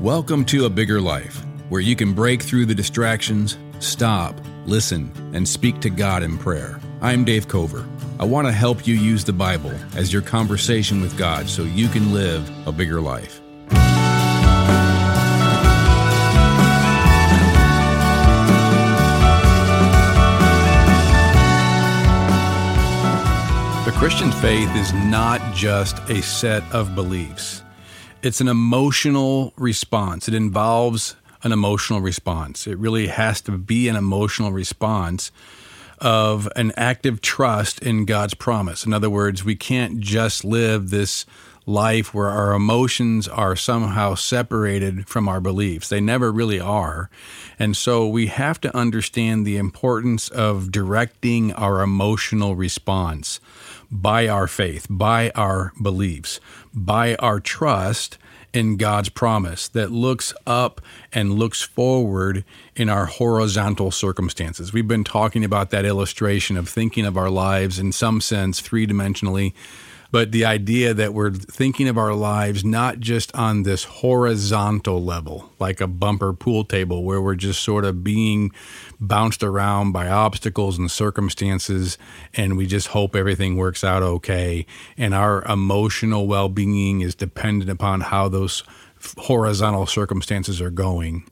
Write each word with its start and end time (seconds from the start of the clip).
Welcome 0.00 0.44
to 0.46 0.66
A 0.66 0.70
Bigger 0.70 1.00
Life, 1.00 1.42
where 1.70 1.80
you 1.80 1.96
can 1.96 2.12
break 2.12 2.42
through 2.42 2.66
the 2.66 2.74
distractions, 2.74 3.56
stop, 3.78 4.38
listen, 4.66 5.10
and 5.32 5.48
speak 5.48 5.80
to 5.80 5.88
God 5.88 6.22
in 6.22 6.36
prayer. 6.36 6.78
I'm 7.00 7.24
Dave 7.24 7.48
Cover. 7.48 7.88
I 8.20 8.26
want 8.26 8.46
to 8.46 8.52
help 8.52 8.86
you 8.86 8.94
use 8.94 9.24
the 9.24 9.32
Bible 9.32 9.72
as 9.96 10.12
your 10.12 10.20
conversation 10.20 11.00
with 11.00 11.16
God 11.16 11.48
so 11.48 11.62
you 11.62 11.88
can 11.88 12.12
live 12.12 12.46
a 12.68 12.72
bigger 12.72 13.00
life. 13.00 13.40
The 23.86 23.92
Christian 23.92 24.30
faith 24.30 24.76
is 24.76 24.92
not 24.92 25.54
just 25.54 25.96
a 26.10 26.20
set 26.20 26.62
of 26.70 26.94
beliefs 26.94 27.62
it's 28.26 28.40
an 28.40 28.48
emotional 28.48 29.54
response. 29.56 30.26
It 30.26 30.34
involves 30.34 31.14
an 31.44 31.52
emotional 31.52 32.00
response. 32.00 32.66
It 32.66 32.76
really 32.76 33.06
has 33.06 33.40
to 33.42 33.52
be 33.52 33.86
an 33.86 33.94
emotional 33.94 34.50
response 34.50 35.30
of 36.00 36.48
an 36.56 36.72
active 36.76 37.20
trust 37.20 37.78
in 37.78 38.04
God's 38.04 38.34
promise. 38.34 38.84
In 38.84 38.92
other 38.92 39.08
words, 39.08 39.44
we 39.44 39.54
can't 39.54 40.00
just 40.00 40.44
live 40.44 40.90
this 40.90 41.24
life 41.66 42.12
where 42.12 42.28
our 42.28 42.52
emotions 42.52 43.28
are 43.28 43.54
somehow 43.54 44.14
separated 44.16 45.08
from 45.08 45.28
our 45.28 45.40
beliefs. 45.40 45.88
They 45.88 46.00
never 46.00 46.32
really 46.32 46.60
are. 46.60 47.08
And 47.60 47.76
so 47.76 48.08
we 48.08 48.26
have 48.26 48.60
to 48.62 48.76
understand 48.76 49.46
the 49.46 49.56
importance 49.56 50.28
of 50.28 50.72
directing 50.72 51.52
our 51.52 51.80
emotional 51.80 52.56
response 52.56 53.38
by 53.90 54.28
our 54.28 54.46
faith, 54.46 54.86
by 54.88 55.30
our 55.30 55.72
beliefs, 55.80 56.40
by 56.74 57.14
our 57.16 57.40
trust 57.40 58.18
in 58.52 58.76
God's 58.76 59.10
promise 59.10 59.68
that 59.68 59.92
looks 59.92 60.32
up 60.46 60.80
and 61.12 61.34
looks 61.34 61.62
forward 61.62 62.44
in 62.74 62.88
our 62.88 63.04
horizontal 63.06 63.90
circumstances. 63.90 64.72
We've 64.72 64.88
been 64.88 65.04
talking 65.04 65.44
about 65.44 65.70
that 65.70 65.84
illustration 65.84 66.56
of 66.56 66.68
thinking 66.68 67.04
of 67.04 67.18
our 67.18 67.28
lives 67.28 67.78
in 67.78 67.92
some 67.92 68.20
sense 68.20 68.60
three 68.60 68.86
dimensionally 68.86 69.52
but 70.10 70.32
the 70.32 70.44
idea 70.44 70.94
that 70.94 71.14
we're 71.14 71.32
thinking 71.32 71.88
of 71.88 71.98
our 71.98 72.14
lives 72.14 72.64
not 72.64 73.00
just 73.00 73.34
on 73.34 73.62
this 73.62 73.84
horizontal 73.84 75.02
level, 75.02 75.50
like 75.58 75.80
a 75.80 75.86
bumper 75.86 76.32
pool 76.32 76.64
table, 76.64 77.04
where 77.04 77.20
we're 77.20 77.34
just 77.34 77.62
sort 77.62 77.84
of 77.84 78.04
being 78.04 78.52
bounced 79.00 79.42
around 79.42 79.92
by 79.92 80.08
obstacles 80.08 80.78
and 80.78 80.90
circumstances, 80.90 81.98
and 82.34 82.56
we 82.56 82.66
just 82.66 82.88
hope 82.88 83.16
everything 83.16 83.56
works 83.56 83.84
out 83.84 84.02
okay. 84.02 84.66
And 84.96 85.14
our 85.14 85.42
emotional 85.44 86.26
well 86.26 86.48
being 86.48 87.00
is 87.00 87.14
dependent 87.14 87.70
upon 87.70 88.00
how 88.02 88.28
those 88.28 88.62
horizontal 89.18 89.86
circumstances 89.86 90.60
are 90.60 90.70
going. 90.70 91.24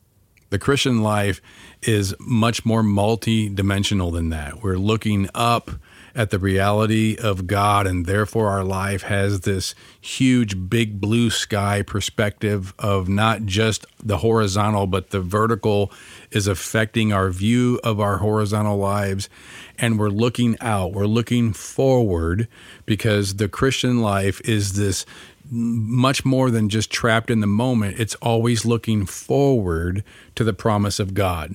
The 0.51 0.59
Christian 0.59 1.03
life 1.03 1.41
is 1.83 2.15
much 2.21 2.65
more 2.65 2.83
multi-dimensional 2.83 4.11
than 4.13 4.29
that. 4.29 4.63
We're 4.63 4.79
looking 4.79 5.29
up 5.35 5.71
at 6.15 6.31
the 6.31 6.39
reality 6.39 7.17
of 7.21 7.47
God, 7.47 7.87
and 7.87 8.07
therefore 8.07 8.49
our 8.49 8.63
life 8.63 9.03
has 9.03 9.41
this 9.41 9.75
huge, 10.01 10.69
big 10.71 11.01
blue 11.01 11.29
sky 11.29 11.83
perspective 11.83 12.73
of 12.79 13.09
not 13.09 13.45
just 13.47 13.85
the 14.03 14.19
horizontal, 14.19 14.87
but 14.87 15.11
the 15.11 15.21
vertical 15.21 15.91
is 16.31 16.47
affecting 16.47 17.13
our 17.13 17.31
view 17.31 17.81
of 17.83 17.99
our 17.99 18.19
horizontal 18.19 18.77
lives. 18.77 19.29
And 19.77 19.99
we're 19.99 20.09
looking 20.09 20.57
out, 20.61 20.93
we're 20.93 21.07
looking 21.07 21.53
forward 21.53 22.47
because 22.87 23.37
the 23.37 23.49
Christian 23.49 24.01
life 24.01 24.41
is 24.45 24.75
this 24.75 25.05
much 25.51 26.25
more 26.25 26.51
than 26.51 26.69
just 26.69 26.91
trapped 26.91 27.31
in 27.31 27.41
the 27.41 27.47
moment. 27.47 27.99
It's 27.99 28.15
always 28.17 28.65
looking 28.65 29.05
forward 29.05 30.05
to 30.37 30.45
the 30.45 30.55
promise 30.55 30.99
of 30.99 31.15
God. 31.15 31.55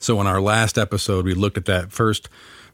So, 0.00 0.20
in 0.20 0.26
our 0.26 0.40
last 0.40 0.78
episode, 0.78 1.24
we 1.24 1.34
looked 1.34 1.58
at 1.58 1.64
that 1.64 1.90
first 1.92 2.28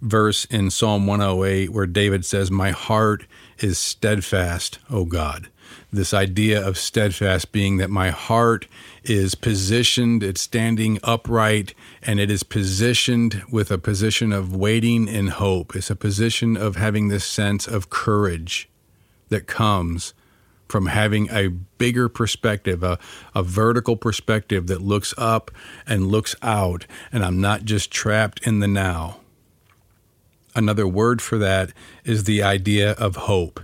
verse 0.05 0.45
in 0.47 0.71
Psalm 0.71 1.07
108 1.07 1.71
where 1.71 1.87
David 1.87 2.25
says, 2.25 2.51
My 2.51 2.71
heart 2.71 3.27
is 3.59 3.79
steadfast, 3.79 4.79
O 4.91 5.05
God. 5.05 5.49
This 5.93 6.13
idea 6.13 6.67
of 6.67 6.77
steadfast 6.77 7.53
being 7.53 7.79
that 7.79 7.91
my 7.91 8.11
heart 8.11 8.67
is 9.03 9.35
positioned, 9.35 10.23
it's 10.23 10.41
standing 10.41 10.99
upright, 11.03 11.75
and 12.03 12.21
it 12.21 12.31
is 12.31 12.43
positioned 12.43 13.43
with 13.51 13.71
a 13.71 13.79
position 13.79 14.33
of 14.33 14.55
waiting 14.55 15.09
in 15.09 15.29
hope. 15.29 15.75
It's 15.75 15.91
a 15.91 15.97
position 15.97 16.57
of 16.57 16.77
having 16.77 17.09
this 17.09 17.25
sense 17.25 17.67
of 17.67 17.91
courage 17.91 18.69
that 19.29 19.47
comes 19.47 20.15
from 20.69 20.87
having 20.87 21.29
a 21.31 21.49
bigger 21.49 22.09
perspective, 22.09 22.83
a, 22.83 22.99
a 23.35 23.43
vertical 23.43 23.97
perspective 23.97 24.67
that 24.67 24.83
looks 24.83 25.15
up 25.17 25.51
and 25.87 26.09
looks 26.09 26.35
out, 26.43 26.87
and 27.13 27.25
I'm 27.25 27.41
not 27.41 27.65
just 27.65 27.91
trapped 27.91 28.47
in 28.47 28.61
the 28.61 28.69
now. 28.69 29.21
Another 30.55 30.87
word 30.87 31.21
for 31.21 31.39
that 31.39 31.73
is 32.05 32.25
the 32.25 32.43
idea 32.43 32.93
of 32.93 33.17
hope. 33.17 33.61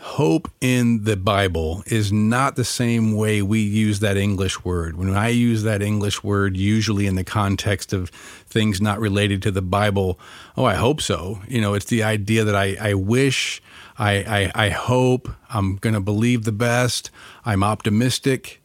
Hope 0.00 0.50
in 0.60 1.04
the 1.04 1.16
Bible 1.16 1.82
is 1.86 2.12
not 2.12 2.54
the 2.54 2.64
same 2.64 3.16
way 3.16 3.40
we 3.42 3.60
use 3.60 4.00
that 4.00 4.16
English 4.16 4.64
word. 4.64 4.96
When 4.96 5.14
I 5.14 5.28
use 5.28 5.62
that 5.62 5.82
English 5.82 6.22
word, 6.22 6.56
usually 6.56 7.06
in 7.06 7.16
the 7.16 7.24
context 7.24 7.92
of 7.92 8.10
things 8.46 8.80
not 8.80 9.00
related 9.00 9.42
to 9.42 9.50
the 9.50 9.62
Bible, 9.62 10.18
oh, 10.56 10.64
I 10.64 10.74
hope 10.74 11.00
so. 11.00 11.40
You 11.48 11.60
know, 11.60 11.74
it's 11.74 11.86
the 11.86 12.02
idea 12.02 12.44
that 12.44 12.54
I, 12.54 12.76
I 12.80 12.94
wish 12.94 13.62
I, 13.98 14.52
I, 14.54 14.66
I 14.66 14.68
hope, 14.68 15.28
I'm 15.48 15.76
going 15.76 15.94
to 15.94 16.00
believe 16.00 16.44
the 16.44 16.52
best, 16.52 17.10
I'm 17.44 17.64
optimistic. 17.64 18.62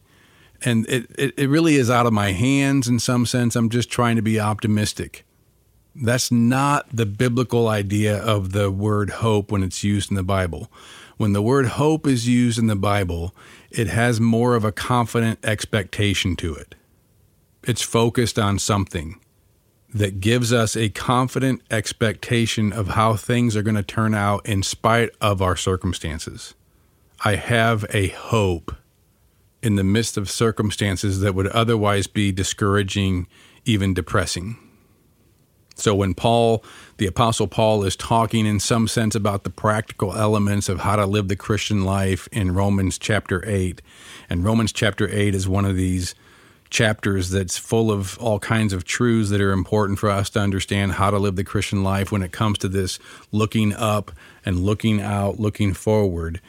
And 0.64 0.88
it, 0.88 1.08
it, 1.18 1.34
it 1.38 1.50
really 1.50 1.76
is 1.76 1.90
out 1.90 2.06
of 2.06 2.14
my 2.14 2.34
hands 2.34 2.88
in 2.88 3.00
some 3.00 3.26
sense. 3.26 3.56
I'm 3.56 3.70
just 3.70 3.90
trying 3.90 4.18
to 4.18 4.22
be 4.22 4.40
optimistic. 4.40 5.26
That's 5.94 6.32
not 6.32 6.88
the 6.94 7.06
biblical 7.06 7.68
idea 7.68 8.18
of 8.18 8.54
the 8.54 8.72
word 8.72 9.10
hope 9.10 9.52
when 9.52 9.64
it's 9.64 9.84
used 9.84 10.10
in 10.10 10.16
the 10.16 10.24
Bible. 10.24 10.72
When 11.18 11.34
the 11.34 11.42
word 11.42 11.68
hope 11.68 12.08
is 12.08 12.28
used 12.28 12.58
in 12.58 12.68
the 12.68 12.76
Bible, 12.76 13.36
it 13.70 13.88
has 13.88 14.20
more 14.20 14.56
of 14.56 14.64
a 14.64 14.72
confident 14.72 15.40
expectation 15.44 16.36
to 16.38 16.56
it. 16.56 16.76
It's 17.64 17.82
focused 17.82 18.40
on 18.40 18.58
something 18.58 19.20
that 19.94 20.22
gives 20.22 20.54
us 20.54 20.78
a 20.78 20.90
confident 20.90 21.62
expectation 21.70 22.72
of 22.72 22.90
how 22.90 23.16
things 23.16 23.56
are 23.56 23.62
going 23.62 23.76
to 23.76 23.84
turn 23.84 24.16
out 24.16 24.46
in 24.46 24.64
spite 24.64 25.10
of 25.20 25.42
our 25.42 25.58
circumstances. 25.58 26.56
I 27.24 27.36
have 27.36 27.86
a 27.94 28.08
hope 28.08 28.74
in 29.62 29.76
the 29.76 29.84
midst 29.84 30.18
of 30.18 30.32
circumstances 30.32 31.20
that 31.20 31.36
would 31.36 31.48
otherwise 31.48 32.08
be 32.08 32.32
discouraging, 32.32 33.28
even 33.66 33.94
depressing. 33.94 34.58
So 35.82 35.96
when 35.96 36.14
Paul, 36.14 36.64
the 36.98 37.08
Apostle 37.08 37.48
Paul, 37.48 37.84
is 37.84 37.96
talking 37.96 38.46
in 38.46 38.60
some 38.60 38.88
sense 38.88 39.16
about 39.16 39.44
the 39.44 39.50
practical 39.50 40.16
elements 40.16 40.70
of 40.70 40.82
how 40.82 40.96
to 40.96 41.06
live 41.06 41.28
the 41.28 41.36
Christian 41.36 41.84
life 41.84 42.30
in 42.32 42.54
Romans 42.54 43.00
chapter 43.00 43.44
8, 43.48 43.82
and 44.30 44.46
Romans 44.46 44.72
chapter 44.72 45.10
8 45.12 45.34
is 45.34 45.48
one 45.48 45.66
of 45.66 45.76
these 45.76 46.14
chapters 46.70 47.32
that's 47.32 47.58
full 47.58 47.92
of 47.92 48.18
all 48.20 48.40
kinds 48.40 48.72
of 48.74 48.86
truths 48.86 49.30
that 49.30 49.42
are 49.42 49.52
important 49.52 50.00
for 50.00 50.10
us 50.10 50.30
to 50.30 50.40
understand 50.40 50.94
how 50.94 51.12
to 51.12 51.18
live 51.18 51.36
the 51.36 51.44
Christian 51.44 51.84
life 51.84 52.12
when 52.12 52.24
it 52.24 52.32
comes 52.32 52.58
to 52.60 52.70
this 52.70 52.98
looking 53.32 53.74
up 53.74 54.12
and 54.46 54.60
looking 54.60 55.02
out, 55.02 55.40
looking 55.40 55.74
forward. 55.74 56.40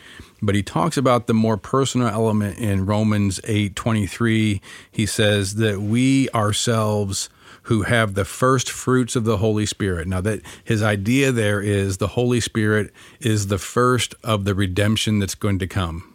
But 0.41 0.55
he 0.55 0.63
talks 0.63 0.97
about 0.97 1.27
the 1.27 1.35
more 1.35 1.57
personal 1.57 2.07
element 2.07 2.59
in 2.59 2.87
Romans 2.87 3.41
8:23. 3.45 4.61
He 4.91 5.07
says 5.07 5.57
that 5.57 5.81
we 5.81 6.29
ourselves 6.31 7.29
who 7.63 7.83
have 7.83 8.15
the 8.15 8.25
first 8.25 8.71
fruits 8.71 9.17
of 9.17 9.25
the 9.25 9.39
Holy 9.39 9.67
Spirit. 9.67 10.09
Now 10.09 10.21
that 10.21 10.43
his 10.65 10.83
idea 10.83 11.33
there 11.33 11.61
is 11.61 11.99
the 11.99 12.09
Holy 12.09 12.41
Spirit 12.41 12.93
is 13.21 13.47
the 13.47 13.59
first 13.59 14.15
of 14.25 14.45
the 14.45 14.55
redemption 14.55 15.19
that's 15.19 15.35
going 15.35 15.59
to 15.61 15.67
come. 15.67 16.09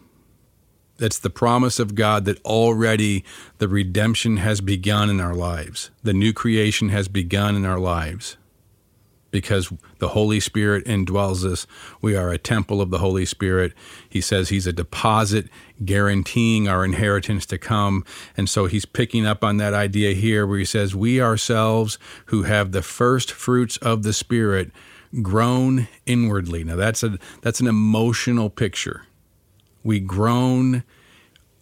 That's 0.98 1.18
the 1.18 1.30
promise 1.30 1.78
of 1.78 1.94
God 1.94 2.24
that 2.24 2.44
already 2.44 3.24
the 3.58 3.68
redemption 3.68 4.38
has 4.38 4.60
begun 4.60 5.08
in 5.08 5.20
our 5.20 5.34
lives. 5.34 5.90
The 6.02 6.12
new 6.12 6.32
creation 6.32 6.88
has 6.88 7.06
begun 7.06 7.54
in 7.54 7.64
our 7.64 7.78
lives 7.78 8.36
because 9.30 9.72
the 9.98 10.08
Holy 10.08 10.40
Spirit 10.40 10.84
indwells 10.86 11.44
us. 11.44 11.66
We 12.00 12.16
are 12.16 12.30
a 12.30 12.38
temple 12.38 12.80
of 12.80 12.90
the 12.90 12.98
Holy 12.98 13.26
Spirit. 13.26 13.72
He 14.08 14.20
says 14.20 14.48
He's 14.48 14.66
a 14.66 14.72
deposit 14.72 15.48
guaranteeing 15.84 16.68
our 16.68 16.84
inheritance 16.84 17.46
to 17.46 17.58
come. 17.58 18.04
And 18.36 18.48
so 18.48 18.66
He's 18.66 18.84
picking 18.84 19.26
up 19.26 19.44
on 19.44 19.58
that 19.58 19.74
idea 19.74 20.14
here 20.14 20.46
where 20.46 20.58
He 20.58 20.64
says, 20.64 20.94
We 20.94 21.20
ourselves 21.20 21.98
who 22.26 22.44
have 22.44 22.72
the 22.72 22.82
first 22.82 23.30
fruits 23.32 23.76
of 23.78 24.02
the 24.02 24.12
Spirit 24.12 24.70
groan 25.22 25.88
inwardly. 26.06 26.64
Now 26.64 26.76
that's 26.76 27.02
a 27.02 27.18
that's 27.42 27.60
an 27.60 27.66
emotional 27.66 28.50
picture. 28.50 29.04
We 29.82 30.00
groan 30.00 30.84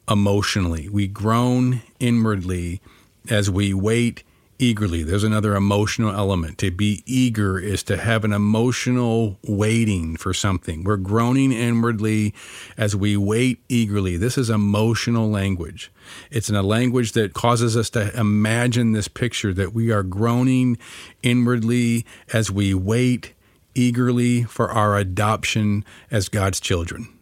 emotionally. 0.08 0.88
We 0.88 1.06
groan 1.06 1.82
inwardly 1.98 2.80
as 3.28 3.50
we 3.50 3.74
wait 3.74 4.22
eagerly. 4.58 5.02
There's 5.02 5.24
another 5.24 5.54
emotional 5.54 6.14
element. 6.14 6.58
To 6.58 6.70
be 6.70 7.02
eager 7.06 7.58
is 7.58 7.82
to 7.84 7.96
have 7.96 8.24
an 8.24 8.32
emotional 8.32 9.38
waiting 9.42 10.16
for 10.16 10.32
something. 10.32 10.84
We're 10.84 10.96
groaning 10.96 11.52
inwardly 11.52 12.34
as 12.76 12.94
we 12.96 13.16
wait 13.16 13.62
eagerly. 13.68 14.16
This 14.16 14.38
is 14.38 14.50
emotional 14.50 15.30
language. 15.30 15.90
It's 16.30 16.48
in 16.48 16.56
a 16.56 16.62
language 16.62 17.12
that 17.12 17.34
causes 17.34 17.76
us 17.76 17.90
to 17.90 18.16
imagine 18.18 18.92
this 18.92 19.08
picture 19.08 19.52
that 19.54 19.72
we 19.72 19.90
are 19.90 20.02
groaning 20.02 20.78
inwardly 21.22 22.06
as 22.32 22.50
we 22.50 22.74
wait 22.74 23.34
eagerly 23.74 24.42
for 24.44 24.70
our 24.70 24.96
adoption 24.96 25.84
as 26.10 26.28
God's 26.28 26.60
children 26.60 27.15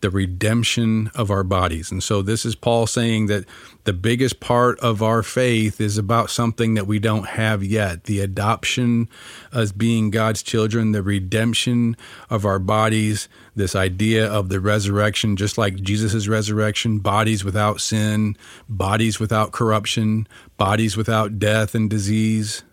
the 0.00 0.10
redemption 0.10 1.10
of 1.14 1.30
our 1.30 1.42
bodies. 1.42 1.90
And 1.90 2.02
so 2.02 2.20
this 2.20 2.44
is 2.44 2.54
Paul 2.54 2.86
saying 2.86 3.26
that 3.26 3.44
the 3.84 3.94
biggest 3.94 4.40
part 4.40 4.78
of 4.80 5.02
our 5.02 5.22
faith 5.22 5.80
is 5.80 5.96
about 5.96 6.28
something 6.28 6.74
that 6.74 6.86
we 6.86 6.98
don't 6.98 7.26
have 7.28 7.64
yet 7.64 8.04
the 8.04 8.20
adoption 8.20 9.08
as 9.52 9.72
being 9.72 10.10
God's 10.10 10.42
children, 10.42 10.92
the 10.92 11.02
redemption 11.02 11.96
of 12.28 12.44
our 12.44 12.58
bodies, 12.58 13.28
this 13.54 13.74
idea 13.74 14.30
of 14.30 14.50
the 14.50 14.60
resurrection, 14.60 15.34
just 15.34 15.56
like 15.56 15.76
Jesus' 15.76 16.28
resurrection, 16.28 16.98
bodies 16.98 17.42
without 17.42 17.80
sin, 17.80 18.36
bodies 18.68 19.18
without 19.18 19.52
corruption, 19.52 20.28
bodies 20.58 20.96
without 20.96 21.38
death 21.38 21.74
and 21.74 21.88
disease. 21.88 22.64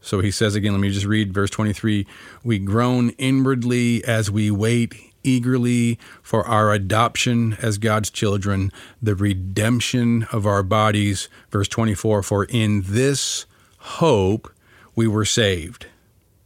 So 0.00 0.20
he 0.20 0.30
says 0.30 0.54
again, 0.54 0.72
let 0.72 0.80
me 0.80 0.90
just 0.90 1.04
read 1.04 1.34
verse 1.34 1.50
23 1.50 2.06
We 2.42 2.58
groan 2.58 3.10
inwardly 3.18 4.02
as 4.04 4.30
we 4.30 4.50
wait 4.50 4.94
eagerly 5.22 5.98
for 6.22 6.46
our 6.46 6.72
adoption 6.72 7.56
as 7.60 7.78
God's 7.78 8.10
children, 8.10 8.72
the 9.02 9.14
redemption 9.14 10.26
of 10.32 10.46
our 10.46 10.62
bodies. 10.62 11.28
Verse 11.50 11.68
24 11.68 12.22
For 12.22 12.44
in 12.44 12.82
this 12.86 13.46
hope 13.78 14.52
we 14.94 15.06
were 15.06 15.24
saved. 15.24 15.86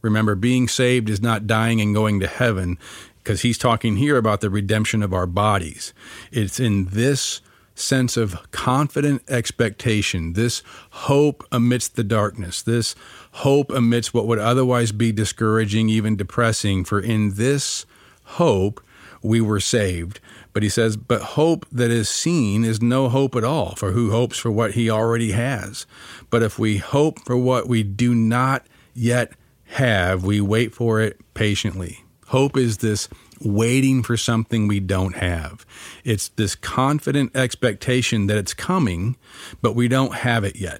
Remember, 0.01 0.35
being 0.35 0.67
saved 0.67 1.09
is 1.09 1.21
not 1.21 1.47
dying 1.47 1.79
and 1.79 1.95
going 1.95 2.19
to 2.19 2.27
heaven, 2.27 2.77
because 3.23 3.41
he's 3.41 3.57
talking 3.57 3.95
here 3.95 4.17
about 4.17 4.41
the 4.41 4.49
redemption 4.49 5.01
of 5.01 5.13
our 5.13 5.25
bodies. 5.25 5.93
It's 6.31 6.59
in 6.59 6.85
this 6.85 7.41
sense 7.75 8.17
of 8.17 8.51
confident 8.51 9.23
expectation, 9.27 10.33
this 10.33 10.61
hope 10.91 11.45
amidst 11.51 11.95
the 11.95 12.03
darkness, 12.03 12.61
this 12.61 12.95
hope 13.31 13.71
amidst 13.71 14.13
what 14.13 14.27
would 14.27 14.39
otherwise 14.39 14.91
be 14.91 15.11
discouraging, 15.11 15.89
even 15.89 16.15
depressing. 16.15 16.83
For 16.83 16.99
in 16.99 17.35
this 17.35 17.85
hope 18.23 18.83
we 19.21 19.41
were 19.41 19.59
saved. 19.59 20.19
But 20.51 20.63
he 20.63 20.69
says, 20.69 20.97
But 20.97 21.21
hope 21.21 21.65
that 21.71 21.91
is 21.91 22.09
seen 22.09 22.63
is 22.63 22.81
no 22.81 23.09
hope 23.09 23.35
at 23.35 23.43
all, 23.43 23.75
for 23.75 23.91
who 23.91 24.11
hopes 24.11 24.37
for 24.37 24.51
what 24.51 24.73
he 24.73 24.89
already 24.89 25.31
has? 25.31 25.85
But 26.29 26.43
if 26.43 26.59
we 26.59 26.77
hope 26.77 27.19
for 27.25 27.37
what 27.37 27.67
we 27.67 27.83
do 27.83 28.13
not 28.13 28.67
yet 28.93 29.33
have, 29.65 30.23
we 30.23 30.39
wait 30.41 30.75
for 30.75 30.99
it 31.01 31.19
patiently. 31.33 32.03
Hope 32.27 32.57
is 32.57 32.77
this 32.77 33.09
waiting 33.41 34.03
for 34.03 34.15
something 34.15 34.67
we 34.67 34.79
don't 34.79 35.15
have. 35.15 35.65
It's 36.03 36.29
this 36.29 36.55
confident 36.55 37.35
expectation 37.35 38.27
that 38.27 38.37
it's 38.37 38.53
coming, 38.53 39.17
but 39.61 39.75
we 39.75 39.87
don't 39.87 40.15
have 40.15 40.43
it 40.43 40.55
yet. 40.55 40.79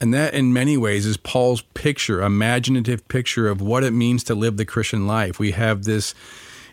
And 0.00 0.12
that, 0.12 0.34
in 0.34 0.52
many 0.52 0.76
ways, 0.76 1.06
is 1.06 1.16
Paul's 1.16 1.62
picture, 1.62 2.20
imaginative 2.20 3.06
picture 3.08 3.48
of 3.48 3.60
what 3.60 3.84
it 3.84 3.92
means 3.92 4.24
to 4.24 4.34
live 4.34 4.56
the 4.56 4.64
Christian 4.64 5.06
life. 5.06 5.38
We 5.38 5.52
have 5.52 5.84
this 5.84 6.14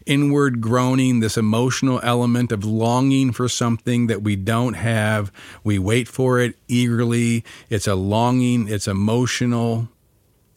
inward 0.06 0.62
groaning, 0.62 1.20
this 1.20 1.38
emotional 1.38 2.00
element 2.04 2.52
of 2.52 2.66
longing 2.66 3.32
for 3.32 3.48
something 3.48 4.08
that 4.08 4.24
we 4.24 4.36
don't 4.36 4.74
have. 4.74 5.32
We 5.64 5.78
wait 5.78 6.08
for 6.08 6.40
it 6.40 6.56
eagerly. 6.68 7.44
It's 7.70 7.88
a 7.88 7.96
longing, 7.96 8.68
it's 8.68 8.88
emotional. 8.88 9.90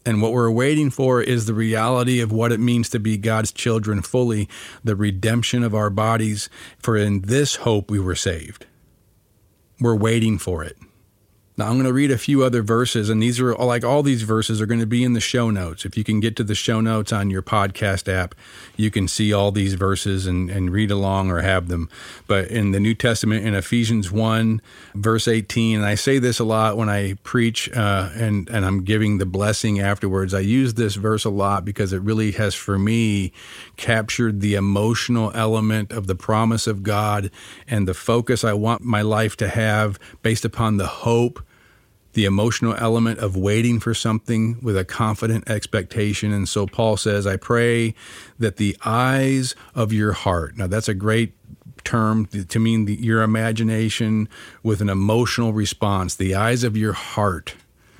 And 0.06 0.20
what 0.20 0.32
we're 0.32 0.50
waiting 0.50 0.90
for 0.90 1.22
is 1.22 1.46
the 1.46 1.54
reality 1.54 2.20
of 2.20 2.30
what 2.30 2.52
it 2.52 2.60
means 2.60 2.90
to 2.90 2.98
be 2.98 3.16
God's 3.16 3.52
children 3.52 4.02
fully, 4.02 4.48
the 4.82 4.96
redemption 4.96 5.62
of 5.62 5.74
our 5.74 5.90
bodies. 5.90 6.50
For 6.78 6.96
in 6.96 7.22
this 7.22 7.56
hope 7.56 7.90
we 7.90 7.98
were 7.98 8.14
saved. 8.14 8.66
We're 9.80 9.96
waiting 9.96 10.38
for 10.38 10.62
it. 10.62 10.76
Now, 11.56 11.66
I'm 11.66 11.74
going 11.74 11.84
to 11.84 11.92
read 11.92 12.10
a 12.10 12.18
few 12.18 12.42
other 12.42 12.62
verses, 12.62 13.08
and 13.08 13.22
these 13.22 13.38
are 13.38 13.54
like 13.54 13.84
all 13.84 14.02
these 14.02 14.22
verses 14.22 14.60
are 14.60 14.66
going 14.66 14.80
to 14.80 14.86
be 14.86 15.04
in 15.04 15.12
the 15.12 15.20
show 15.20 15.50
notes. 15.50 15.84
If 15.84 15.96
you 15.96 16.02
can 16.02 16.18
get 16.18 16.34
to 16.36 16.42
the 16.42 16.56
show 16.56 16.80
notes 16.80 17.12
on 17.12 17.30
your 17.30 17.42
podcast 17.42 18.12
app, 18.12 18.34
you 18.76 18.90
can 18.90 19.06
see 19.06 19.32
all 19.32 19.52
these 19.52 19.74
verses 19.74 20.26
and, 20.26 20.50
and 20.50 20.72
read 20.72 20.90
along 20.90 21.30
or 21.30 21.42
have 21.42 21.68
them. 21.68 21.88
But 22.26 22.48
in 22.48 22.72
the 22.72 22.80
New 22.80 22.94
Testament, 22.94 23.46
in 23.46 23.54
Ephesians 23.54 24.10
1, 24.10 24.60
verse 24.96 25.28
18, 25.28 25.76
and 25.76 25.86
I 25.86 25.94
say 25.94 26.18
this 26.18 26.40
a 26.40 26.44
lot 26.44 26.76
when 26.76 26.88
I 26.88 27.14
preach 27.22 27.70
uh, 27.72 28.10
and, 28.14 28.50
and 28.50 28.64
I'm 28.64 28.82
giving 28.82 29.18
the 29.18 29.26
blessing 29.26 29.78
afterwards, 29.78 30.34
I 30.34 30.40
use 30.40 30.74
this 30.74 30.96
verse 30.96 31.24
a 31.24 31.30
lot 31.30 31.64
because 31.64 31.92
it 31.92 32.02
really 32.02 32.32
has, 32.32 32.56
for 32.56 32.80
me, 32.80 33.32
captured 33.76 34.40
the 34.40 34.56
emotional 34.56 35.30
element 35.36 35.92
of 35.92 36.08
the 36.08 36.16
promise 36.16 36.66
of 36.66 36.82
God 36.82 37.30
and 37.68 37.86
the 37.86 37.94
focus 37.94 38.42
I 38.42 38.54
want 38.54 38.82
my 38.82 39.02
life 39.02 39.36
to 39.36 39.46
have 39.46 40.00
based 40.20 40.44
upon 40.44 40.78
the 40.78 40.88
hope 40.88 41.42
the 42.14 42.24
emotional 42.24 42.74
element 42.78 43.18
of 43.18 43.36
waiting 43.36 43.78
for 43.80 43.94
something 43.94 44.58
with 44.62 44.76
a 44.76 44.84
confident 44.84 45.48
expectation. 45.48 46.32
And 46.32 46.48
so 46.48 46.66
Paul 46.66 46.96
says, 46.96 47.26
I 47.26 47.36
pray 47.36 47.94
that 48.38 48.56
the 48.56 48.76
eyes 48.84 49.54
of 49.74 49.92
your 49.92 50.12
heart, 50.12 50.56
now 50.56 50.66
that's 50.66 50.88
a 50.88 50.94
great 50.94 51.34
term 51.84 52.26
to 52.26 52.58
mean 52.58 52.86
the, 52.86 52.94
your 52.94 53.22
imagination 53.22 54.28
with 54.62 54.80
an 54.80 54.88
emotional 54.88 55.52
response, 55.52 56.14
the 56.14 56.34
eyes 56.34 56.64
of 56.64 56.76
your 56.76 56.94
heart. 56.94 57.54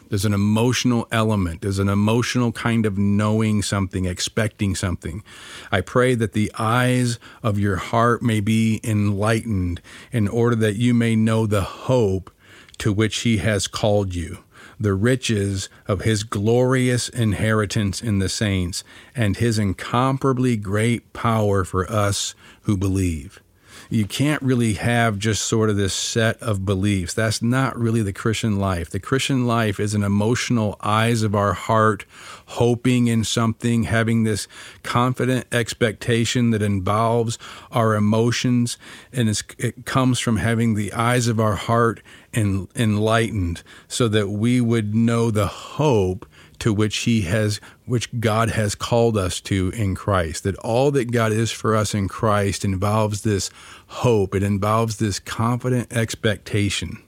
There's 0.09 0.25
an 0.25 0.35
emotional 0.35 1.09
element. 1.11 1.63
There's 1.63 1.79
an 1.79 1.89
emotional 1.89 2.53
kind 2.53 2.87
of 2.87 2.97
knowing 2.97 3.63
something, 3.63 4.05
expecting 4.05 4.75
something. 4.75 5.25
I 5.73 5.81
pray 5.81 6.15
that 6.15 6.35
the 6.35 6.53
eyes 6.57 7.19
of 7.43 7.59
your 7.59 7.77
heart 7.77 8.23
may 8.23 8.41
be 8.41 8.81
enlightened 8.85 9.81
in 10.13 10.29
order 10.29 10.57
that 10.57 10.77
you 10.77 10.95
may 10.95 11.17
know 11.17 11.47
the 11.47 11.63
hope 11.63 12.31
to 12.79 12.93
which 12.93 13.19
he 13.19 13.39
has 13.39 13.67
called 13.67 14.15
you, 14.15 14.39
the 14.81 14.95
riches 14.95 15.69
of 15.87 16.03
his 16.03 16.23
glorious 16.23 17.09
inheritance 17.09 18.03
in 18.03 18.19
the 18.19 18.29
saints, 18.29 18.83
and 19.15 19.37
his 19.37 19.59
incomparably 19.59 20.57
great 20.57 21.13
power 21.13 21.65
for 21.65 21.91
us 21.91 22.35
who 22.63 22.77
believe 22.77 23.41
you 23.91 24.07
can't 24.07 24.43
really 24.43 24.75
have 24.75 25.19
just 25.19 25.45
sort 25.45 25.71
of 25.71 25.77
this 25.77 25.95
set 25.95 26.41
of 26.43 26.65
beliefs. 26.65 27.15
That's 27.15 27.43
not 27.43 27.79
really 27.79 28.03
the 28.03 28.13
Christian 28.13 28.59
life. 28.59 28.91
The 28.91 29.01
Christian 29.01 29.47
life 29.47 29.79
is 29.79 29.95
an 29.95 30.03
emotional 30.03 30.77
eyes 30.81 31.23
of 31.23 31.35
our 31.35 31.53
heart, 31.53 32.05
hoping 32.47 33.07
in 33.07 33.25
something, 33.25 33.85
having 33.85 34.25
this 34.25 34.49
confident 34.83 35.47
expectation 35.53 36.51
that 36.51 36.63
involves 36.63 37.39
our 37.71 37.95
emotions, 37.95 38.79
and 39.13 39.29
it 39.59 39.85
comes 39.85 40.19
from 40.19 40.39
having 40.39 40.75
the 40.75 40.93
eyes 40.93 41.29
of 41.29 41.39
our 41.39 41.55
heart 41.55 42.03
enlightened 42.35 43.63
so 43.87 44.09
that 44.09 44.29
we 44.29 44.61
would 44.61 44.95
know 44.95 45.31
the 45.31 45.47
hope 45.47 46.27
to 46.65 46.73
which 46.73 46.97
he 47.01 47.21
has 47.21 47.61
which 47.85 48.09
God 48.21 48.49
has 48.49 48.75
called 48.75 49.19
us 49.19 49.39
to 49.43 49.69
in 49.75 49.95
Christ 49.95 50.45
that 50.45 50.57
all 50.57 50.91
that 50.93 51.13
God 51.13 51.31
is 51.31 51.53
for 51.53 51.77
us 51.77 51.93
in 51.93 52.09
Christ 52.09 52.65
involves 52.65 53.21
this 53.21 53.51
hope. 53.87 54.35
It 54.35 54.43
involves 54.43 54.97
this 54.97 55.21
confident 55.21 55.93
expectation 55.95 57.03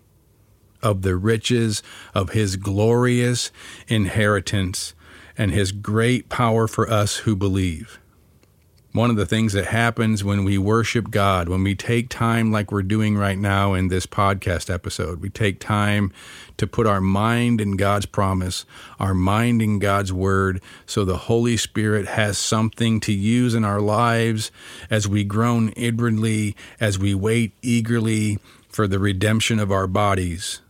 of 0.82 1.00
the 1.00 1.16
riches 1.16 1.82
of 2.14 2.32
his 2.32 2.56
glorious 2.56 3.50
inheritance 3.88 4.92
and 5.38 5.52
his 5.52 5.72
great 5.72 6.28
power 6.28 6.68
for 6.68 6.90
us 6.90 7.16
who 7.20 7.34
believe 7.34 7.98
one 8.96 9.10
of 9.10 9.16
the 9.16 9.26
things 9.26 9.52
that 9.52 9.66
happens 9.66 10.24
when 10.24 10.42
we 10.42 10.56
worship 10.56 11.10
God, 11.10 11.50
when 11.50 11.62
we 11.62 11.74
take 11.74 12.08
time 12.08 12.50
like 12.50 12.72
we're 12.72 12.82
doing 12.82 13.14
right 13.14 13.36
now 13.36 13.74
in 13.74 13.88
this 13.88 14.06
podcast 14.06 14.72
episode, 14.72 15.20
we 15.20 15.28
take 15.28 15.60
time 15.60 16.10
to 16.56 16.66
put 16.66 16.86
our 16.86 17.00
mind 17.00 17.60
in 17.60 17.76
God's 17.76 18.06
promise, 18.06 18.64
our 18.98 19.12
mind 19.12 19.60
in 19.60 19.78
God's 19.80 20.14
word, 20.14 20.62
so 20.86 21.04
the 21.04 21.18
Holy 21.18 21.58
Spirit 21.58 22.06
has 22.06 22.38
something 22.38 22.98
to 23.00 23.12
use 23.12 23.54
in 23.54 23.64
our 23.64 23.82
lives 23.82 24.50
as 24.88 25.06
we 25.06 25.24
groan 25.24 25.68
inwardly, 25.70 26.56
as 26.80 26.98
we 26.98 27.14
wait 27.14 27.52
eagerly 27.60 28.38
for 28.70 28.88
the 28.88 28.98
redemption 28.98 29.58
of 29.58 29.70
our 29.70 29.86
bodies. 29.86 30.62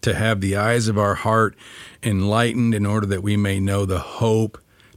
To 0.00 0.14
have 0.14 0.40
the 0.40 0.56
eyes 0.56 0.88
of 0.88 0.96
our 0.96 1.16
heart 1.16 1.54
enlightened 2.02 2.74
in 2.74 2.86
order 2.86 3.06
that 3.08 3.22
we 3.22 3.36
may 3.36 3.60
know 3.60 3.84
the 3.84 3.98
hope 3.98 4.56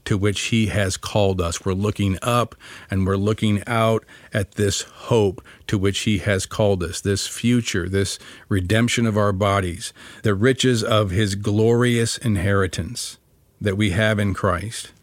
to 0.09 0.17
which 0.17 0.45
He 0.45 0.65
has 0.65 0.97
called 0.97 1.39
us. 1.39 1.63
We're 1.63 1.73
looking 1.73 2.17
up 2.23 2.55
and 2.89 3.05
we're 3.05 3.15
looking 3.15 3.61
out 3.67 4.03
at 4.33 4.53
this 4.53 4.81
hope 4.81 5.39
to 5.67 5.77
which 5.77 5.99
He 5.99 6.17
has 6.17 6.47
called 6.47 6.81
us, 6.81 6.99
this 6.99 7.27
future, 7.27 7.87
this 7.87 8.17
redemption 8.47 9.05
of 9.05 9.15
our 9.15 9.31
bodies, 9.31 9.93
the 10.23 10.33
riches 10.33 10.83
of 10.83 11.11
His 11.11 11.35
glorious 11.35 12.17
inheritance 12.17 13.19
that 13.61 13.77
we 13.77 13.91
have 13.91 14.17
in 14.17 14.33
Christ. 14.33 14.93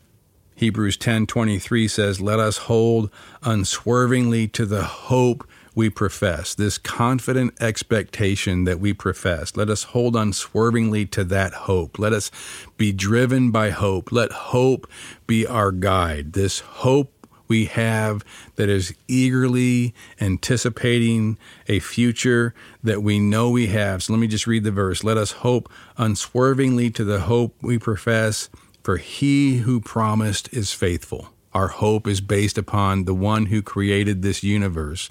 Hebrews 0.57 0.97
10:23 0.97 1.87
says, 1.87 2.21
"Let 2.21 2.41
us 2.41 2.57
hold 2.67 3.09
unswervingly 3.45 4.49
to 4.49 4.67
the 4.67 4.83
hope 4.83 5.47
we 5.77 5.91
profess, 5.91 6.55
this 6.55 6.79
confident 6.79 7.55
expectation 7.61 8.65
that 8.65 8.81
we 8.81 8.95
profess. 8.95 9.57
Let 9.57 9.69
us 9.69 9.85
hold 9.85 10.17
unswervingly 10.17 11.05
to 11.07 11.23
that 11.25 11.53
hope. 11.53 11.99
Let 11.99 12.15
us 12.15 12.31
be 12.79 12.93
driven 12.93 13.51
by 13.51 13.71
hope. 13.71 14.11
Let 14.11 14.33
hope 14.33 14.91
be 15.27 15.47
our 15.47 15.71
guide. 15.71 16.33
This 16.33 16.61
hope 16.61 17.13
we 17.47 17.67
have 17.67 18.25
that 18.57 18.71
is 18.71 18.95
eagerly 19.07 19.95
anticipating 20.19 21.39
a 21.69 21.79
future 21.79 22.55
that 22.83 23.03
we 23.03 23.19
know 23.21 23.51
we 23.51 23.67
have. 23.69 24.03
So 24.03 24.15
let 24.15 24.19
me 24.19 24.29
just 24.29 24.47
read 24.47 24.65
the 24.65 24.71
verse. 24.71 25.05
Let 25.05 25.19
us 25.19 25.31
hope 25.33 25.71
unswervingly 25.99 26.91
to 26.93 27.05
the 27.05 27.21
hope 27.21 27.55
we 27.61 27.79
profess, 27.79 28.49
for 28.83 28.97
he 28.97 29.59
who 29.59 29.81
promised 29.81 30.53
is 30.55 30.73
faithful. 30.73 31.36
Our 31.57 31.69
hope 31.69 32.07
is 32.07 32.21
based 32.21 32.59
upon 32.59 33.05
the 33.07 33.15
one 33.15 33.47
who 33.47 33.63
created 33.63 34.21
this 34.21 34.43
universe. 34.43 35.09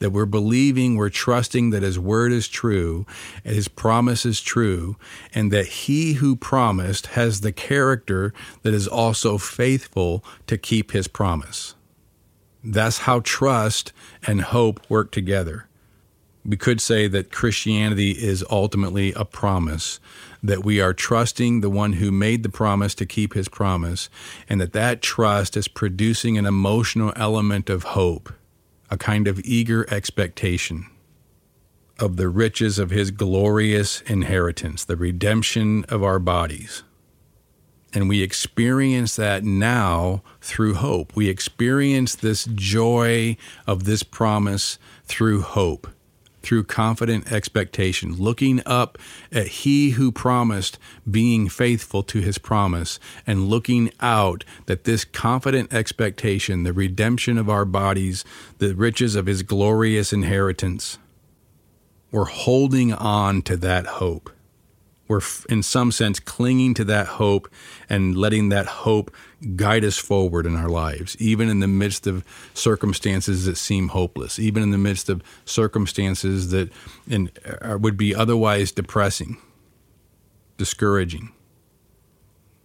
That 0.00 0.10
we're 0.10 0.26
believing, 0.26 0.96
we're 0.96 1.10
trusting 1.10 1.70
that 1.70 1.84
his 1.84 1.96
word 1.96 2.32
is 2.32 2.48
true, 2.48 3.06
his 3.44 3.68
promise 3.68 4.26
is 4.26 4.40
true, 4.40 4.96
and 5.32 5.52
that 5.52 5.68
he 5.86 6.14
who 6.14 6.34
promised 6.34 7.06
has 7.18 7.40
the 7.40 7.52
character 7.52 8.34
that 8.62 8.74
is 8.74 8.88
also 8.88 9.38
faithful 9.38 10.24
to 10.48 10.58
keep 10.58 10.90
his 10.90 11.06
promise. 11.06 11.76
That's 12.64 12.98
how 12.98 13.20
trust 13.20 13.92
and 14.26 14.40
hope 14.40 14.80
work 14.90 15.12
together. 15.12 15.68
We 16.44 16.56
could 16.56 16.80
say 16.80 17.06
that 17.06 17.30
Christianity 17.30 18.10
is 18.10 18.44
ultimately 18.50 19.12
a 19.12 19.24
promise 19.24 20.00
that 20.42 20.64
we 20.64 20.80
are 20.80 20.92
trusting 20.92 21.60
the 21.60 21.70
one 21.70 21.94
who 21.94 22.10
made 22.10 22.42
the 22.42 22.48
promise 22.48 22.94
to 22.96 23.06
keep 23.06 23.34
his 23.34 23.48
promise, 23.48 24.08
and 24.48 24.60
that 24.60 24.72
that 24.72 25.02
trust 25.02 25.56
is 25.56 25.68
producing 25.68 26.38
an 26.38 26.46
emotional 26.46 27.12
element 27.16 27.70
of 27.70 27.82
hope, 27.82 28.32
a 28.90 28.96
kind 28.96 29.28
of 29.28 29.40
eager 29.40 29.86
expectation 29.92 30.86
of 31.98 32.16
the 32.16 32.28
riches 32.28 32.78
of 32.78 32.90
his 32.90 33.10
glorious 33.10 34.02
inheritance, 34.02 34.84
the 34.84 34.96
redemption 34.96 35.84
of 35.88 36.02
our 36.02 36.18
bodies. 36.18 36.82
And 37.94 38.08
we 38.08 38.22
experience 38.22 39.16
that 39.16 39.44
now 39.44 40.22
through 40.42 40.74
hope. 40.74 41.16
We 41.16 41.30
experience 41.30 42.14
this 42.14 42.44
joy 42.54 43.38
of 43.66 43.84
this 43.84 44.02
promise 44.02 44.78
through 45.04 45.40
hope 45.40 45.88
through 46.46 46.64
confident 46.64 47.30
expectation, 47.32 48.14
looking 48.14 48.62
up 48.64 48.96
at 49.32 49.48
He 49.48 49.90
who 49.90 50.12
promised, 50.12 50.78
being 51.10 51.48
faithful 51.48 52.02
to 52.04 52.20
His 52.20 52.38
promise, 52.38 53.00
and 53.26 53.48
looking 53.48 53.90
out 54.00 54.44
that 54.66 54.84
this 54.84 55.04
confident 55.04 55.72
expectation, 55.72 56.62
the 56.62 56.72
redemption 56.72 57.36
of 57.36 57.50
our 57.50 57.64
bodies, 57.64 58.24
the 58.58 58.74
riches 58.74 59.16
of 59.16 59.26
His 59.26 59.42
glorious 59.42 60.12
inheritance, 60.12 60.98
we're 62.12 62.24
holding 62.24 62.92
on 62.92 63.42
to 63.42 63.56
that 63.56 63.86
hope 63.86 64.30
we're 65.08 65.20
in 65.48 65.62
some 65.62 65.92
sense 65.92 66.18
clinging 66.20 66.74
to 66.74 66.84
that 66.84 67.06
hope 67.06 67.48
and 67.88 68.16
letting 68.16 68.48
that 68.48 68.66
hope 68.66 69.14
guide 69.54 69.84
us 69.84 69.98
forward 69.98 70.46
in 70.46 70.56
our 70.56 70.68
lives, 70.68 71.16
even 71.20 71.48
in 71.48 71.60
the 71.60 71.68
midst 71.68 72.06
of 72.06 72.24
circumstances 72.54 73.44
that 73.44 73.56
seem 73.56 73.88
hopeless, 73.88 74.38
even 74.38 74.62
in 74.62 74.70
the 74.70 74.78
midst 74.78 75.08
of 75.08 75.22
circumstances 75.44 76.50
that 76.50 76.70
in, 77.06 77.30
uh, 77.62 77.78
would 77.78 77.96
be 77.96 78.14
otherwise 78.14 78.72
depressing, 78.72 79.36
discouraging, 80.56 81.30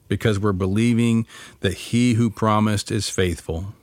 because 0.08 0.40
we're 0.40 0.52
believing 0.54 1.26
that 1.60 1.74
He 1.74 2.14
who 2.14 2.30
promised 2.30 2.92
is 2.92 3.10
faithful 3.10 3.74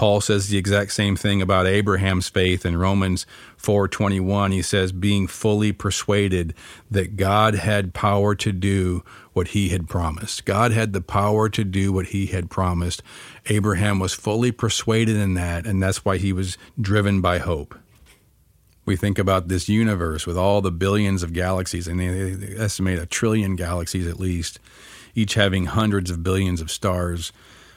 Paul 0.00 0.22
says 0.22 0.48
the 0.48 0.56
exact 0.56 0.92
same 0.92 1.14
thing 1.14 1.42
about 1.42 1.66
Abraham's 1.66 2.30
faith 2.30 2.64
in 2.64 2.78
Romans 2.78 3.26
4:21. 3.58 4.50
He 4.50 4.62
says 4.62 4.92
being 4.92 5.26
fully 5.26 5.72
persuaded 5.72 6.54
that 6.90 7.16
God 7.16 7.56
had 7.56 7.92
power 7.92 8.34
to 8.34 8.50
do 8.50 9.04
what 9.34 9.48
he 9.48 9.68
had 9.68 9.90
promised. 9.90 10.46
God 10.46 10.72
had 10.72 10.94
the 10.94 11.02
power 11.02 11.50
to 11.50 11.64
do 11.64 11.92
what 11.92 12.06
he 12.06 12.28
had 12.28 12.48
promised. 12.48 13.02
Abraham 13.50 13.98
was 13.98 14.14
fully 14.14 14.50
persuaded 14.50 15.16
in 15.16 15.34
that, 15.34 15.66
and 15.66 15.82
that's 15.82 16.02
why 16.02 16.16
he 16.16 16.32
was 16.32 16.56
driven 16.80 17.20
by 17.20 17.36
hope. 17.36 17.74
We 18.86 18.96
think 18.96 19.18
about 19.18 19.48
this 19.48 19.68
universe 19.68 20.26
with 20.26 20.38
all 20.38 20.62
the 20.62 20.72
billions 20.72 21.22
of 21.22 21.34
galaxies, 21.34 21.86
and 21.86 22.00
they 22.00 22.54
estimate 22.56 22.98
a 22.98 23.04
trillion 23.04 23.54
galaxies 23.54 24.06
at 24.06 24.18
least, 24.18 24.60
each 25.14 25.34
having 25.34 25.66
hundreds 25.66 26.10
of 26.10 26.22
billions 26.22 26.62
of 26.62 26.70
stars. 26.70 27.32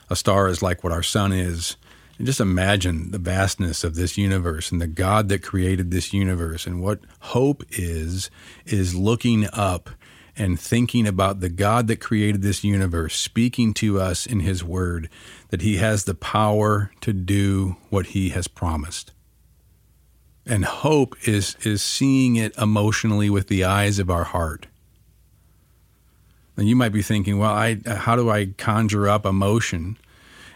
A 0.09 0.15
star 0.15 0.47
is 0.47 0.61
like 0.61 0.85
what 0.85 0.93
our 0.93 1.03
sun 1.03 1.33
is 1.33 1.75
and 2.17 2.27
just 2.27 2.39
imagine 2.39 3.11
the 3.11 3.17
vastness 3.17 3.83
of 3.83 3.95
this 3.95 4.17
universe 4.17 4.71
and 4.71 4.79
the 4.79 4.87
God 4.87 5.29
that 5.29 5.41
created 5.41 5.91
this 5.91 6.13
universe. 6.13 6.67
And 6.67 6.81
what 6.81 6.99
hope 7.19 7.63
is, 7.71 8.29
is 8.65 8.95
looking 8.95 9.47
up 9.51 9.89
and 10.35 10.59
thinking 10.59 11.07
about 11.07 11.39
the 11.39 11.49
God 11.49 11.87
that 11.87 11.99
created 11.99 12.41
this 12.41 12.63
universe, 12.63 13.15
speaking 13.15 13.73
to 13.75 13.99
us 13.99 14.25
in 14.25 14.41
His 14.41 14.63
Word, 14.63 15.09
that 15.49 15.61
He 15.61 15.77
has 15.77 16.03
the 16.03 16.15
power 16.15 16.91
to 17.01 17.13
do 17.13 17.77
what 17.89 18.07
He 18.07 18.29
has 18.29 18.47
promised. 18.47 19.11
And 20.45 20.65
hope 20.65 21.15
is, 21.27 21.55
is 21.63 21.81
seeing 21.81 22.35
it 22.35 22.57
emotionally 22.57 23.29
with 23.29 23.47
the 23.47 23.63
eyes 23.63 23.99
of 23.99 24.09
our 24.09 24.25
heart. 24.25 24.67
And 26.57 26.67
you 26.67 26.75
might 26.75 26.89
be 26.89 27.01
thinking, 27.01 27.39
well, 27.39 27.53
I, 27.53 27.77
how 27.85 28.15
do 28.15 28.29
I 28.29 28.47
conjure 28.57 29.07
up 29.07 29.25
emotion? 29.25 29.97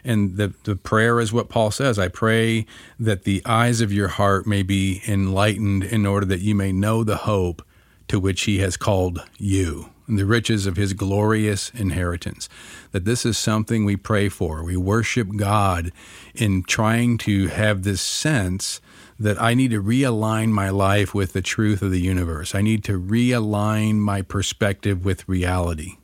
And 0.07 0.37
the, 0.37 0.53
the 0.63 0.77
prayer 0.77 1.19
is 1.19 1.33
what 1.33 1.49
Paul 1.49 1.69
says 1.69 1.99
I 1.99 2.07
pray 2.07 2.65
that 2.99 3.23
the 3.23 3.41
eyes 3.45 3.81
of 3.81 3.91
your 3.91 4.07
heart 4.07 4.47
may 4.47 4.63
be 4.63 5.01
enlightened 5.07 5.83
in 5.83 6.05
order 6.05 6.25
that 6.27 6.39
you 6.39 6.55
may 6.55 6.71
know 6.71 7.03
the 7.03 7.17
hope 7.17 7.61
to 8.07 8.19
which 8.19 8.43
he 8.43 8.59
has 8.59 8.77
called 8.77 9.27
you 9.37 9.89
and 10.07 10.17
the 10.17 10.25
riches 10.25 10.65
of 10.65 10.77
his 10.77 10.93
glorious 10.93 11.69
inheritance. 11.71 12.47
That 12.93 13.03
this 13.03 13.25
is 13.25 13.37
something 13.37 13.83
we 13.83 13.97
pray 13.97 14.29
for. 14.29 14.63
We 14.63 14.77
worship 14.77 15.35
God 15.35 15.91
in 16.33 16.63
trying 16.63 17.17
to 17.19 17.47
have 17.47 17.83
this 17.83 18.01
sense 18.01 18.79
that 19.19 19.41
I 19.41 19.53
need 19.53 19.71
to 19.71 19.83
realign 19.83 20.49
my 20.49 20.69
life 20.69 21.13
with 21.13 21.33
the 21.33 21.41
truth 21.41 21.81
of 21.81 21.91
the 21.91 21.99
universe. 21.99 22.55
I 22.55 22.61
need 22.61 22.83
to 22.85 22.99
realign 22.99 23.95
my 23.95 24.21
perspective 24.21 25.03
with 25.03 25.27
reality. 25.27 25.97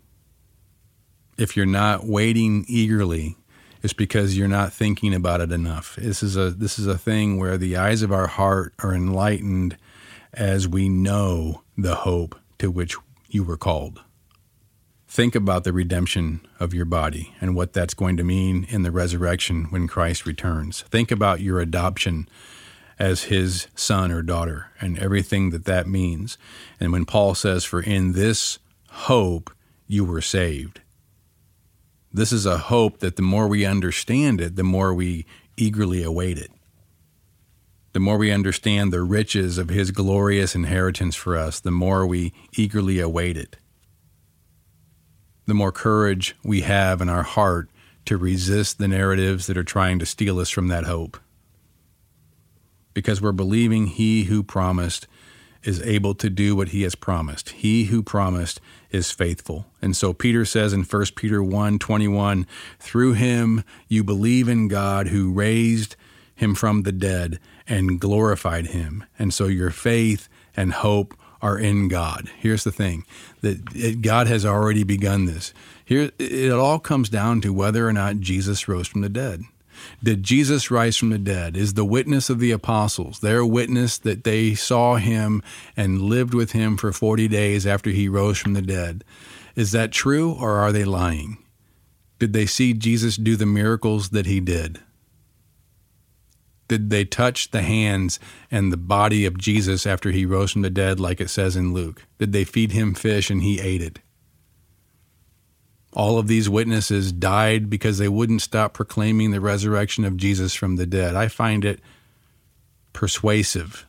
If 1.37 1.55
you're 1.55 1.65
not 1.65 2.05
waiting 2.05 2.65
eagerly 2.67 3.37
it's 3.83 3.93
because 3.93 4.37
you're 4.37 4.47
not 4.47 4.73
thinking 4.73 5.13
about 5.13 5.41
it 5.41 5.51
enough. 5.51 5.97
This 5.97 6.23
is 6.23 6.37
a 6.37 6.49
this 6.49 6.79
is 6.79 6.87
a 6.87 6.97
thing 6.97 7.37
where 7.37 7.57
the 7.57 7.75
eyes 7.75 8.01
of 8.01 8.11
our 8.11 8.27
heart 8.27 8.73
are 8.79 8.93
enlightened 8.93 9.77
as 10.33 10.67
we 10.67 10.89
know 10.89 11.61
the 11.77 11.95
hope 11.95 12.39
to 12.59 12.71
which 12.71 12.95
you 13.27 13.43
were 13.43 13.57
called. 13.57 14.01
Think 15.07 15.35
about 15.35 15.63
the 15.63 15.73
redemption 15.73 16.41
of 16.59 16.73
your 16.73 16.85
body 16.85 17.35
and 17.39 17.55
what 17.55 17.73
that's 17.73 17.93
going 17.93 18.17
to 18.17 18.23
mean 18.23 18.65
in 18.69 18.81
the 18.81 18.89
resurrection 18.89 19.65
when 19.65 19.87
Christ 19.87 20.25
returns. 20.25 20.81
Think 20.83 21.11
about 21.11 21.39
your 21.39 21.59
adoption 21.59 22.27
as 22.97 23.23
his 23.23 23.67
son 23.75 24.11
or 24.11 24.23
daughter 24.23 24.71
and 24.81 24.97
everything 24.97 25.51
that 25.51 25.65
that 25.65 25.87
means. 25.87 26.37
And 26.79 26.91
when 26.91 27.05
Paul 27.05 27.35
says, 27.35 27.63
For 27.63 27.81
in 27.81 28.13
this 28.13 28.57
hope 28.89 29.53
you 29.87 30.03
were 30.03 30.21
saved, 30.21 30.81
this 32.13 32.31
is 32.31 32.45
a 32.45 32.57
hope 32.57 32.99
that 32.99 33.15
the 33.15 33.21
more 33.21 33.47
we 33.47 33.65
understand 33.65 34.39
it, 34.39 34.55
the 34.55 34.63
more 34.63 34.93
we 34.93 35.25
eagerly 35.57 36.03
await 36.03 36.37
it. 36.37 36.51
The 37.93 37.99
more 37.99 38.17
we 38.17 38.31
understand 38.31 38.91
the 38.91 39.01
riches 39.01 39.57
of 39.57 39.69
His 39.69 39.91
glorious 39.91 40.55
inheritance 40.55 41.15
for 41.15 41.37
us, 41.37 41.59
the 41.59 41.71
more 41.71 42.05
we 42.05 42.33
eagerly 42.53 42.99
await 42.99 43.37
it. 43.37 43.57
The 45.45 45.53
more 45.53 45.71
courage 45.71 46.35
we 46.43 46.61
have 46.61 47.01
in 47.01 47.09
our 47.09 47.23
heart 47.23 47.69
to 48.05 48.17
resist 48.17 48.77
the 48.77 48.87
narratives 48.87 49.47
that 49.47 49.57
are 49.57 49.63
trying 49.63 49.99
to 49.99 50.05
steal 50.05 50.39
us 50.39 50.49
from 50.49 50.67
that 50.67 50.85
hope. 50.85 51.19
Because 52.93 53.21
we're 53.21 53.31
believing 53.31 53.87
He 53.87 54.25
who 54.25 54.43
promised 54.43 55.07
is 55.63 55.81
able 55.81 56.13
to 56.15 56.29
do 56.29 56.55
what 56.55 56.69
he 56.69 56.83
has 56.83 56.95
promised. 56.95 57.49
He 57.49 57.85
who 57.85 58.03
promised 58.03 58.59
is 58.93 59.11
faithful. 59.11 59.65
And 59.81 59.97
so 59.97 60.13
Peter 60.13 60.45
says 60.45 60.71
in 60.71 60.83
1 60.83 61.05
Peter 61.15 61.43
1 61.43 61.79
21, 61.79 62.47
through 62.79 63.13
him 63.13 63.63
you 63.87 64.03
believe 64.03 64.47
in 64.47 64.67
God 64.67 65.07
who 65.07 65.31
raised 65.31 65.95
him 66.35 66.55
from 66.55 66.83
the 66.83 66.91
dead 66.91 67.39
and 67.67 67.99
glorified 67.99 68.67
him. 68.67 69.03
And 69.17 69.33
so 69.33 69.45
your 69.45 69.71
faith 69.71 70.29
and 70.55 70.73
hope 70.73 71.15
are 71.41 71.57
in 71.57 71.89
God. 71.89 72.29
Here's 72.37 72.63
the 72.63 72.71
thing 72.71 73.05
that 73.41 74.01
God 74.01 74.27
has 74.27 74.45
already 74.45 74.83
begun 74.83 75.25
this. 75.25 75.53
Here 75.83 76.11
it 76.17 76.51
all 76.51 76.79
comes 76.79 77.09
down 77.09 77.41
to 77.41 77.51
whether 77.51 77.87
or 77.87 77.93
not 77.93 78.19
Jesus 78.19 78.67
rose 78.67 78.87
from 78.87 79.01
the 79.01 79.09
dead. 79.09 79.43
Did 80.03 80.23
Jesus 80.23 80.71
rise 80.71 80.97
from 80.97 81.09
the 81.09 81.17
dead? 81.17 81.55
Is 81.55 81.73
the 81.73 81.85
witness 81.85 82.29
of 82.29 82.39
the 82.39 82.51
apostles, 82.51 83.19
their 83.19 83.45
witness 83.45 83.97
that 83.99 84.23
they 84.23 84.55
saw 84.55 84.95
him 84.95 85.41
and 85.75 86.01
lived 86.01 86.33
with 86.33 86.51
him 86.51 86.77
for 86.77 86.91
40 86.91 87.27
days 87.27 87.65
after 87.67 87.89
he 87.89 88.09
rose 88.09 88.37
from 88.37 88.53
the 88.53 88.61
dead, 88.61 89.03
is 89.55 89.71
that 89.71 89.91
true 89.91 90.33
or 90.33 90.55
are 90.55 90.71
they 90.71 90.85
lying? 90.85 91.37
Did 92.19 92.33
they 92.33 92.45
see 92.45 92.73
Jesus 92.73 93.17
do 93.17 93.35
the 93.35 93.45
miracles 93.45 94.09
that 94.09 94.25
he 94.25 94.39
did? 94.39 94.79
Did 96.67 96.89
they 96.89 97.05
touch 97.05 97.51
the 97.51 97.61
hands 97.61 98.19
and 98.49 98.71
the 98.71 98.77
body 98.77 99.25
of 99.25 99.37
Jesus 99.37 99.85
after 99.85 100.11
he 100.11 100.25
rose 100.25 100.53
from 100.53 100.61
the 100.61 100.69
dead, 100.69 100.99
like 100.99 101.19
it 101.19 101.29
says 101.29 101.55
in 101.55 101.73
Luke? 101.73 102.05
Did 102.19 102.31
they 102.31 102.45
feed 102.45 102.71
him 102.71 102.93
fish 102.93 103.29
and 103.29 103.43
he 103.43 103.59
ate 103.59 103.81
it? 103.81 103.99
All 105.95 106.17
of 106.17 106.27
these 106.27 106.49
witnesses 106.49 107.11
died 107.11 107.69
because 107.69 107.99
they 107.99 108.09
wouldn't 108.09 108.41
stop 108.41 108.73
proclaiming 108.73 109.31
the 109.31 109.41
resurrection 109.41 110.05
of 110.05 110.17
Jesus 110.17 110.53
from 110.53 110.75
the 110.75 110.87
dead. 110.87 111.15
I 111.15 111.27
find 111.27 111.63
it 111.63 111.79
persuasive 112.93 113.85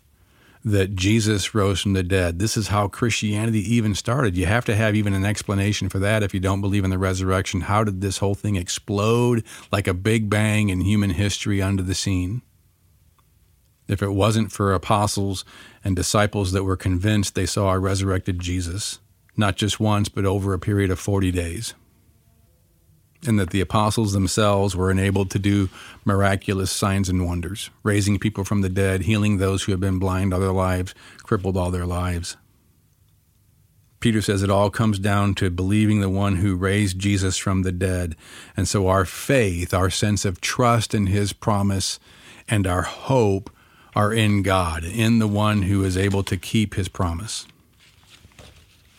that 0.66 0.94
Jesus 0.94 1.54
rose 1.54 1.80
from 1.82 1.92
the 1.92 2.02
dead. 2.02 2.38
This 2.38 2.56
is 2.56 2.68
how 2.68 2.88
Christianity 2.88 3.60
even 3.74 3.94
started. 3.94 4.36
You 4.36 4.46
have 4.46 4.64
to 4.66 4.76
have 4.76 4.94
even 4.94 5.12
an 5.12 5.24
explanation 5.24 5.88
for 5.88 5.98
that 5.98 6.22
if 6.22 6.32
you 6.32 6.40
don't 6.40 6.62
believe 6.62 6.84
in 6.84 6.90
the 6.90 6.98
resurrection. 6.98 7.62
How 7.62 7.84
did 7.84 8.00
this 8.00 8.18
whole 8.18 8.34
thing 8.34 8.56
explode 8.56 9.44
like 9.70 9.86
a 9.86 9.94
big 9.94 10.30
bang 10.30 10.70
in 10.70 10.80
human 10.80 11.10
history 11.10 11.60
under 11.60 11.82
the 11.82 11.94
scene? 11.94 12.40
If 13.88 14.02
it 14.02 14.12
wasn't 14.12 14.52
for 14.52 14.72
apostles 14.72 15.44
and 15.82 15.94
disciples 15.94 16.52
that 16.52 16.64
were 16.64 16.78
convinced 16.78 17.34
they 17.34 17.44
saw 17.44 17.70
a 17.70 17.78
resurrected 17.78 18.40
Jesus, 18.40 19.00
not 19.36 19.56
just 19.56 19.78
once, 19.78 20.08
but 20.08 20.24
over 20.24 20.54
a 20.54 20.58
period 20.58 20.90
of 20.90 20.98
40 20.98 21.30
days 21.30 21.74
and 23.26 23.38
that 23.38 23.50
the 23.50 23.60
apostles 23.60 24.12
themselves 24.12 24.76
were 24.76 24.90
enabled 24.90 25.30
to 25.30 25.38
do 25.38 25.68
miraculous 26.04 26.70
signs 26.70 27.08
and 27.08 27.26
wonders, 27.26 27.70
raising 27.82 28.18
people 28.18 28.44
from 28.44 28.60
the 28.60 28.68
dead, 28.68 29.02
healing 29.02 29.38
those 29.38 29.62
who 29.62 29.72
had 29.72 29.80
been 29.80 29.98
blind 29.98 30.32
all 30.32 30.40
their 30.40 30.52
lives, 30.52 30.94
crippled 31.22 31.56
all 31.56 31.70
their 31.70 31.86
lives. 31.86 32.36
Peter 34.04 34.20
says 34.20 34.42
it 34.42 34.50
all 34.50 34.68
comes 34.68 34.98
down 34.98 35.34
to 35.34 35.48
believing 35.48 36.00
the 36.00 36.10
one 36.10 36.36
who 36.36 36.56
raised 36.56 36.98
Jesus 36.98 37.38
from 37.38 37.62
the 37.62 37.72
dead. 37.72 38.14
And 38.54 38.68
so 38.68 38.86
our 38.88 39.06
faith, 39.06 39.72
our 39.72 39.88
sense 39.88 40.26
of 40.26 40.42
trust 40.42 40.94
in 40.94 41.06
his 41.06 41.32
promise, 41.32 41.98
and 42.46 42.66
our 42.66 42.82
hope 42.82 43.48
are 43.96 44.12
in 44.12 44.42
God, 44.42 44.84
in 44.84 45.20
the 45.20 45.26
one 45.26 45.62
who 45.62 45.82
is 45.84 45.96
able 45.96 46.22
to 46.24 46.36
keep 46.36 46.74
his 46.74 46.88
promise. 46.88 47.46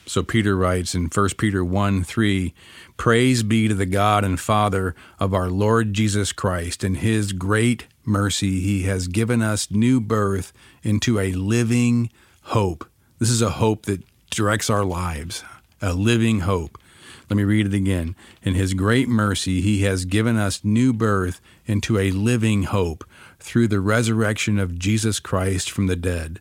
So 0.07 0.23
Peter 0.23 0.55
writes 0.55 0.95
in 0.95 1.09
1 1.13 1.29
Peter 1.37 1.63
1 1.63 2.03
3, 2.03 2.53
Praise 2.97 3.43
be 3.43 3.67
to 3.67 3.73
the 3.73 3.85
God 3.85 4.23
and 4.23 4.39
Father 4.39 4.95
of 5.19 5.33
our 5.33 5.49
Lord 5.49 5.93
Jesus 5.93 6.31
Christ. 6.31 6.83
In 6.83 6.95
his 6.95 7.33
great 7.33 7.87
mercy, 8.03 8.61
he 8.61 8.83
has 8.83 9.07
given 9.07 9.41
us 9.41 9.69
new 9.69 9.99
birth 9.99 10.53
into 10.81 11.19
a 11.19 11.33
living 11.33 12.09
hope. 12.43 12.89
This 13.19 13.29
is 13.29 13.41
a 13.41 13.51
hope 13.51 13.85
that 13.85 14.03
directs 14.29 14.69
our 14.69 14.83
lives, 14.83 15.43
a 15.81 15.93
living 15.93 16.41
hope. 16.41 16.79
Let 17.29 17.37
me 17.37 17.43
read 17.43 17.65
it 17.65 17.73
again. 17.73 18.15
In 18.43 18.53
his 18.53 18.73
great 18.73 19.09
mercy, 19.09 19.61
he 19.61 19.83
has 19.83 20.05
given 20.05 20.37
us 20.37 20.63
new 20.63 20.93
birth 20.93 21.41
into 21.65 21.97
a 21.97 22.11
living 22.11 22.63
hope 22.63 23.03
through 23.39 23.67
the 23.67 23.79
resurrection 23.79 24.59
of 24.59 24.79
Jesus 24.79 25.19
Christ 25.19 25.69
from 25.69 25.87
the 25.87 25.95
dead, 25.95 26.39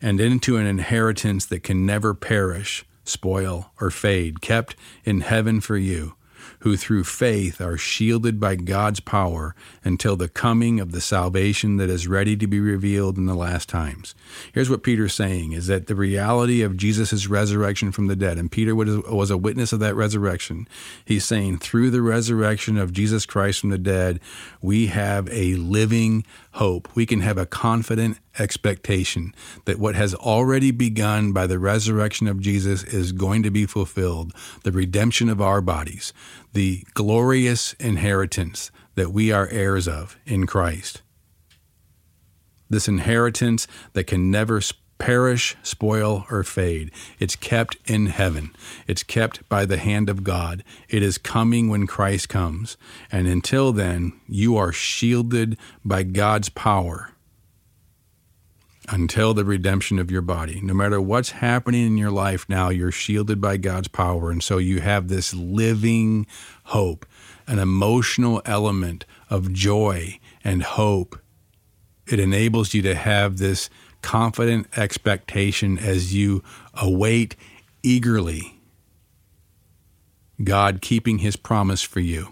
and 0.00 0.20
into 0.20 0.56
an 0.56 0.66
inheritance 0.66 1.44
that 1.46 1.62
can 1.62 1.84
never 1.84 2.14
perish 2.14 2.84
spoil, 3.04 3.72
or 3.80 3.90
fade, 3.90 4.40
kept 4.40 4.76
in 5.04 5.20
heaven 5.20 5.60
for 5.60 5.76
you 5.76 6.14
who 6.60 6.76
through 6.76 7.02
faith 7.02 7.60
are 7.60 7.76
shielded 7.76 8.38
by 8.38 8.54
God's 8.54 9.00
power 9.00 9.54
until 9.82 10.14
the 10.14 10.28
coming 10.28 10.78
of 10.78 10.92
the 10.92 11.00
salvation 11.00 11.76
that 11.78 11.90
is 11.90 12.06
ready 12.06 12.36
to 12.36 12.46
be 12.46 12.60
revealed 12.60 13.16
in 13.16 13.26
the 13.26 13.34
last 13.34 13.68
times. 13.68 14.14
Here's 14.52 14.70
what 14.70 14.84
Peter's 14.84 15.12
saying 15.12 15.52
is 15.52 15.66
that 15.66 15.88
the 15.88 15.96
reality 15.96 16.62
of 16.62 16.76
Jesus' 16.76 17.26
resurrection 17.26 17.90
from 17.90 18.06
the 18.06 18.14
dead, 18.14 18.38
and 18.38 18.50
Peter 18.50 18.76
was 18.76 19.30
a 19.30 19.36
witness 19.36 19.72
of 19.72 19.80
that 19.80 19.96
resurrection. 19.96 20.68
He's 21.04 21.24
saying 21.24 21.58
through 21.58 21.90
the 21.90 22.02
resurrection 22.02 22.78
of 22.78 22.92
Jesus 22.92 23.26
Christ 23.26 23.60
from 23.60 23.70
the 23.70 23.78
dead, 23.78 24.20
we 24.60 24.86
have 24.86 25.28
a 25.32 25.56
living 25.56 26.24
hope. 26.52 26.88
We 26.94 27.06
can 27.06 27.20
have 27.20 27.38
a 27.38 27.46
confident 27.46 28.18
expectation 28.38 29.34
that 29.64 29.78
what 29.78 29.94
has 29.94 30.14
already 30.14 30.70
begun 30.70 31.32
by 31.32 31.46
the 31.46 31.58
resurrection 31.58 32.26
of 32.26 32.40
Jesus 32.40 32.84
is 32.84 33.12
going 33.12 33.42
to 33.42 33.50
be 33.50 33.66
fulfilled, 33.66 34.32
the 34.62 34.72
redemption 34.72 35.28
of 35.28 35.40
our 35.40 35.60
bodies, 35.60 36.12
the 36.52 36.84
glorious 36.94 37.72
inheritance 37.74 38.70
that 38.94 39.12
we 39.12 39.32
are 39.32 39.48
heirs 39.48 39.88
of 39.88 40.16
in 40.26 40.46
Christ. 40.46 41.02
This 42.68 42.88
inheritance 42.88 43.66
that 43.92 44.04
can 44.04 44.30
never 44.30 44.60
perish, 45.02 45.56
spoil, 45.64 46.24
or 46.30 46.44
fade. 46.44 46.88
It's 47.18 47.34
kept 47.34 47.76
in 47.86 48.06
heaven. 48.06 48.54
It's 48.86 49.02
kept 49.02 49.48
by 49.48 49.64
the 49.64 49.76
hand 49.76 50.08
of 50.08 50.22
God. 50.22 50.62
It 50.88 51.02
is 51.02 51.18
coming 51.18 51.68
when 51.68 51.88
Christ 51.88 52.28
comes. 52.28 52.76
And 53.10 53.26
until 53.26 53.72
then, 53.72 54.12
you 54.28 54.56
are 54.56 54.70
shielded 54.70 55.58
by 55.84 56.04
God's 56.04 56.50
power 56.50 57.10
until 58.90 59.34
the 59.34 59.44
redemption 59.44 59.98
of 59.98 60.08
your 60.08 60.22
body. 60.22 60.60
No 60.62 60.72
matter 60.72 61.00
what's 61.00 61.30
happening 61.30 61.84
in 61.84 61.98
your 61.98 62.12
life 62.12 62.48
now, 62.48 62.68
you're 62.68 62.92
shielded 62.92 63.40
by 63.40 63.56
God's 63.56 63.88
power. 63.88 64.30
And 64.30 64.40
so 64.40 64.58
you 64.58 64.82
have 64.82 65.08
this 65.08 65.34
living 65.34 66.28
hope, 66.66 67.04
an 67.48 67.58
emotional 67.58 68.40
element 68.44 69.04
of 69.28 69.52
joy 69.52 70.20
and 70.44 70.62
hope. 70.62 71.18
It 72.06 72.20
enables 72.20 72.72
you 72.72 72.82
to 72.82 72.94
have 72.94 73.38
this 73.38 73.68
confident 74.02 74.66
expectation 74.76 75.78
as 75.78 76.14
you 76.14 76.42
await 76.74 77.36
eagerly 77.82 78.58
God 80.42 80.80
keeping 80.80 81.18
his 81.18 81.36
promise 81.36 81.82
for 81.82 82.00
you. 82.00 82.28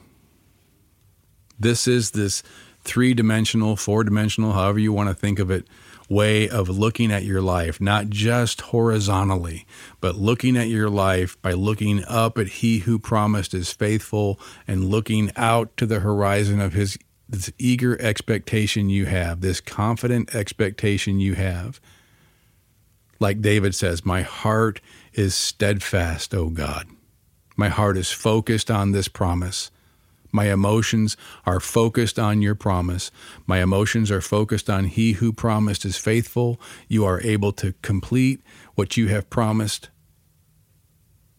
This 1.58 1.86
is 1.86 2.12
this 2.12 2.42
three 2.82 3.14
dimensional, 3.14 3.76
four 3.76 4.04
dimensional, 4.04 4.52
however 4.52 4.78
you 4.78 4.92
want 4.92 5.08
to 5.10 5.14
think 5.14 5.38
of 5.38 5.50
it, 5.50 5.66
way 6.08 6.48
of 6.48 6.68
looking 6.68 7.12
at 7.12 7.24
your 7.24 7.42
life, 7.42 7.80
not 7.80 8.08
just 8.08 8.62
horizontally, 8.62 9.66
but 10.00 10.16
looking 10.16 10.56
at 10.56 10.68
your 10.68 10.90
life 10.90 11.40
by 11.42 11.52
looking 11.52 12.02
up 12.06 12.38
at 12.38 12.48
He 12.48 12.78
who 12.78 12.98
promised 12.98 13.54
is 13.54 13.72
faithful 13.72 14.40
and 14.66 14.86
looking 14.86 15.30
out 15.36 15.76
to 15.76 15.86
the 15.86 16.00
horizon 16.00 16.60
of 16.60 16.72
His 16.72 16.98
this 17.30 17.52
eager 17.58 18.00
expectation 18.00 18.88
you 18.88 19.06
have, 19.06 19.40
this 19.40 19.60
confident 19.60 20.34
expectation 20.34 21.20
you 21.20 21.34
have. 21.34 21.80
Like 23.20 23.40
David 23.40 23.74
says, 23.74 24.04
My 24.04 24.22
heart 24.22 24.80
is 25.12 25.34
steadfast, 25.34 26.34
O 26.34 26.48
God. 26.48 26.86
My 27.56 27.68
heart 27.68 27.96
is 27.96 28.10
focused 28.10 28.70
on 28.70 28.92
this 28.92 29.08
promise. 29.08 29.70
My 30.32 30.52
emotions 30.52 31.16
are 31.44 31.60
focused 31.60 32.18
on 32.18 32.40
your 32.40 32.54
promise. 32.54 33.10
My 33.46 33.62
emotions 33.62 34.10
are 34.10 34.20
focused 34.20 34.70
on 34.70 34.84
He 34.84 35.12
who 35.12 35.32
promised 35.32 35.84
is 35.84 35.96
faithful. 35.96 36.60
You 36.88 37.04
are 37.04 37.20
able 37.20 37.52
to 37.54 37.74
complete 37.82 38.40
what 38.74 38.96
you 38.96 39.08
have 39.08 39.28
promised. 39.28 39.90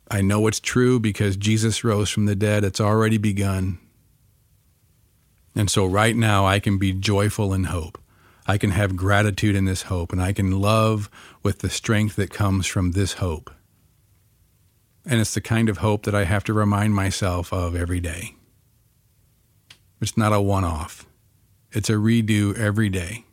I 0.10 0.21
know 0.21 0.47
it's 0.47 0.60
true 0.60 0.99
because 0.99 1.38
Jesus 1.38 1.84
rose 1.84 2.10
from 2.10 2.25
the 2.25 2.36
dead. 2.36 2.63
It's 2.63 2.82
already 2.82 3.17
begun. 3.17 3.80
And 5.56 5.70
so, 5.70 5.86
right 5.86 6.16
now, 6.16 6.46
I 6.46 6.60
can 6.60 6.78
be 6.78 6.94
joyful 6.94 7.54
in 7.54 7.66
hope. 7.66 8.00
I 8.48 8.58
can 8.58 8.72
have 8.72 8.96
gratitude 8.96 9.56
in 9.56 9.66
this 9.66 9.84
hope, 9.84 10.12
and 10.12 10.22
I 10.22 10.34
can 10.34 10.60
love 10.60 11.10
with 11.44 11.60
the 11.60 11.70
strength 11.70 12.16
that 12.16 12.32
comes 12.32 12.68
from 12.68 12.92
this 12.92 13.14
hope. 13.14 13.52
And 15.06 15.20
it's 15.20 15.34
the 15.34 15.42
kind 15.42 15.70
of 15.70 15.80
hope 15.80 16.04
that 16.04 16.16
I 16.16 16.26
have 16.26 16.44
to 16.46 16.54
remind 16.54 16.94
myself 16.94 17.52
of 17.52 17.76
every 17.76 18.00
day. 18.00 18.36
It's 20.00 20.18
not 20.18 20.34
a 20.34 20.42
one 20.42 20.64
off, 20.64 21.06
it's 21.72 21.90
a 21.90 21.94
redo 21.94 22.58
every 22.58 22.90
day. 22.90 23.26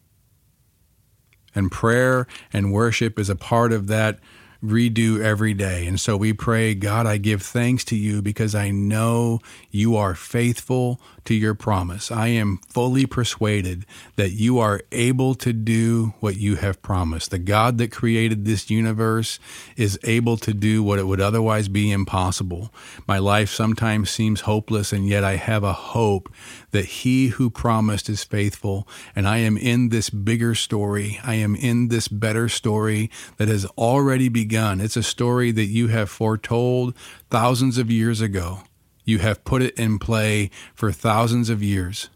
And 1.54 1.72
prayer 1.72 2.26
and 2.52 2.72
worship 2.72 3.18
is 3.18 3.30
a 3.30 3.36
part 3.36 3.72
of 3.72 3.86
that 3.88 4.20
redo 4.62 5.20
every 5.20 5.54
day. 5.54 5.86
And 5.86 6.00
so 6.00 6.16
we 6.16 6.32
pray, 6.32 6.74
God, 6.74 7.06
I 7.06 7.16
give 7.16 7.42
thanks 7.42 7.84
to 7.86 7.96
you 7.96 8.22
because 8.22 8.54
I 8.54 8.70
know 8.70 9.40
you 9.70 9.96
are 9.96 10.14
faithful 10.14 11.00
to 11.28 11.34
your 11.34 11.54
promise. 11.54 12.10
I 12.10 12.28
am 12.28 12.58
fully 12.68 13.04
persuaded 13.04 13.84
that 14.16 14.30
you 14.30 14.58
are 14.58 14.80
able 14.92 15.34
to 15.34 15.52
do 15.52 16.14
what 16.20 16.38
you 16.38 16.56
have 16.56 16.80
promised. 16.80 17.30
The 17.30 17.38
God 17.38 17.76
that 17.76 17.92
created 17.92 18.46
this 18.46 18.70
universe 18.70 19.38
is 19.76 19.98
able 20.04 20.38
to 20.38 20.54
do 20.54 20.82
what 20.82 20.98
it 20.98 21.06
would 21.06 21.20
otherwise 21.20 21.68
be 21.68 21.92
impossible. 21.92 22.72
My 23.06 23.18
life 23.18 23.50
sometimes 23.50 24.08
seems 24.08 24.40
hopeless, 24.40 24.90
and 24.90 25.06
yet 25.06 25.22
I 25.22 25.36
have 25.36 25.64
a 25.64 25.74
hope 25.74 26.32
that 26.70 26.86
he 26.86 27.26
who 27.28 27.50
promised 27.50 28.08
is 28.08 28.24
faithful. 28.24 28.88
And 29.14 29.28
I 29.28 29.36
am 29.36 29.58
in 29.58 29.90
this 29.90 30.08
bigger 30.08 30.54
story. 30.54 31.20
I 31.22 31.34
am 31.34 31.54
in 31.54 31.88
this 31.88 32.08
better 32.08 32.48
story 32.48 33.10
that 33.36 33.48
has 33.48 33.66
already 33.76 34.30
begun. 34.30 34.80
It's 34.80 34.96
a 34.96 35.02
story 35.02 35.50
that 35.50 35.66
you 35.66 35.88
have 35.88 36.08
foretold 36.08 36.96
thousands 37.28 37.76
of 37.76 37.90
years 37.90 38.22
ago. 38.22 38.62
You 39.08 39.20
have 39.20 39.42
put 39.42 39.62
it 39.62 39.74
in 39.78 39.98
play 39.98 40.50
for 40.74 40.92
thousands 40.92 41.48
of 41.48 41.62
years. 41.62 42.10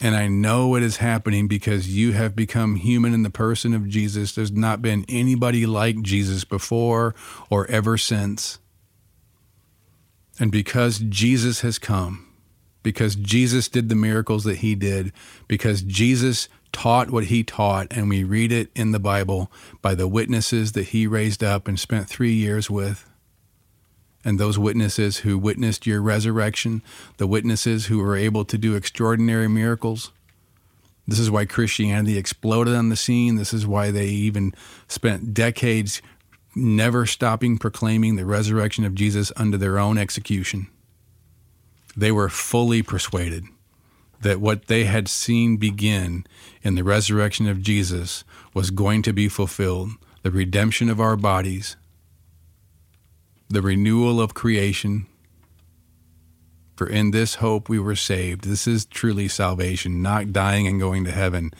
And 0.00 0.14
I 0.14 0.28
know 0.28 0.76
it 0.76 0.84
is 0.84 0.98
happening 0.98 1.48
because 1.48 1.92
you 1.92 2.12
have 2.12 2.36
become 2.36 2.76
human 2.76 3.12
in 3.12 3.24
the 3.24 3.28
person 3.28 3.74
of 3.74 3.88
Jesus. 3.88 4.32
There's 4.32 4.52
not 4.52 4.80
been 4.80 5.04
anybody 5.08 5.66
like 5.66 6.02
Jesus 6.02 6.44
before 6.44 7.16
or 7.50 7.66
ever 7.66 7.98
since. 7.98 8.60
And 10.38 10.52
because 10.52 11.00
Jesus 11.00 11.62
has 11.62 11.80
come, 11.80 12.32
because 12.84 13.16
Jesus 13.16 13.68
did 13.68 13.88
the 13.88 13.96
miracles 13.96 14.44
that 14.44 14.58
he 14.58 14.76
did, 14.76 15.12
because 15.48 15.82
Jesus 15.82 16.48
taught 16.70 17.10
what 17.10 17.24
he 17.24 17.42
taught, 17.42 17.88
and 17.90 18.08
we 18.08 18.22
read 18.22 18.52
it 18.52 18.70
in 18.76 18.92
the 18.92 19.00
Bible 19.00 19.50
by 19.82 19.96
the 19.96 20.06
witnesses 20.06 20.72
that 20.72 20.90
he 20.90 21.08
raised 21.08 21.42
up 21.42 21.66
and 21.66 21.76
spent 21.76 22.08
three 22.08 22.34
years 22.34 22.70
with. 22.70 23.07
And 24.28 24.38
those 24.38 24.58
witnesses 24.58 25.18
who 25.20 25.38
witnessed 25.38 25.86
your 25.86 26.02
resurrection, 26.02 26.82
the 27.16 27.26
witnesses 27.26 27.86
who 27.86 28.00
were 28.00 28.14
able 28.14 28.44
to 28.44 28.58
do 28.58 28.74
extraordinary 28.74 29.48
miracles. 29.48 30.12
This 31.06 31.18
is 31.18 31.30
why 31.30 31.46
Christianity 31.46 32.18
exploded 32.18 32.74
on 32.74 32.90
the 32.90 32.94
scene. 32.94 33.36
This 33.36 33.54
is 33.54 33.66
why 33.66 33.90
they 33.90 34.08
even 34.08 34.52
spent 34.86 35.32
decades 35.32 36.02
never 36.54 37.06
stopping 37.06 37.56
proclaiming 37.56 38.16
the 38.16 38.26
resurrection 38.26 38.84
of 38.84 38.94
Jesus 38.94 39.32
under 39.34 39.56
their 39.56 39.78
own 39.78 39.96
execution. 39.96 40.66
They 41.96 42.12
were 42.12 42.28
fully 42.28 42.82
persuaded 42.82 43.44
that 44.20 44.42
what 44.42 44.66
they 44.66 44.84
had 44.84 45.08
seen 45.08 45.56
begin 45.56 46.26
in 46.62 46.74
the 46.74 46.84
resurrection 46.84 47.48
of 47.48 47.62
Jesus 47.62 48.24
was 48.52 48.70
going 48.70 49.00
to 49.04 49.14
be 49.14 49.30
fulfilled 49.30 49.92
the 50.22 50.30
redemption 50.30 50.90
of 50.90 51.00
our 51.00 51.16
bodies, 51.16 51.76
the 53.48 53.62
renewal 53.62 54.20
of 54.20 54.34
creation. 54.34 55.06
For 56.76 56.86
in 56.86 57.10
this 57.10 57.36
hope 57.36 57.68
we 57.68 57.78
were 57.78 57.96
saved. 57.96 58.44
This 58.44 58.66
is 58.66 58.84
truly 58.84 59.26
salvation, 59.26 60.02
not 60.02 60.32
dying 60.32 60.66
and 60.66 60.78
going 60.78 61.04
to 61.04 61.10
heaven, 61.10 61.52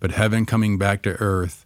but 0.00 0.10
heaven 0.10 0.44
coming 0.44 0.76
back 0.76 1.02
to 1.02 1.16
earth. 1.20 1.64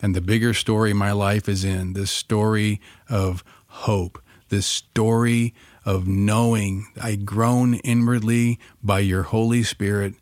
And 0.00 0.14
the 0.14 0.20
bigger 0.20 0.52
story 0.52 0.92
my 0.92 1.12
life 1.12 1.48
is 1.48 1.64
in 1.64 1.94
this 1.94 2.10
story 2.10 2.80
of 3.08 3.42
hope, 3.66 4.22
this 4.48 4.66
story 4.66 5.54
of 5.84 6.06
knowing 6.06 6.86
I 7.00 7.16
groan 7.16 7.74
inwardly 7.76 8.58
by 8.82 9.00
your 9.00 9.22
Holy 9.22 9.62
Spirit, 9.62 10.14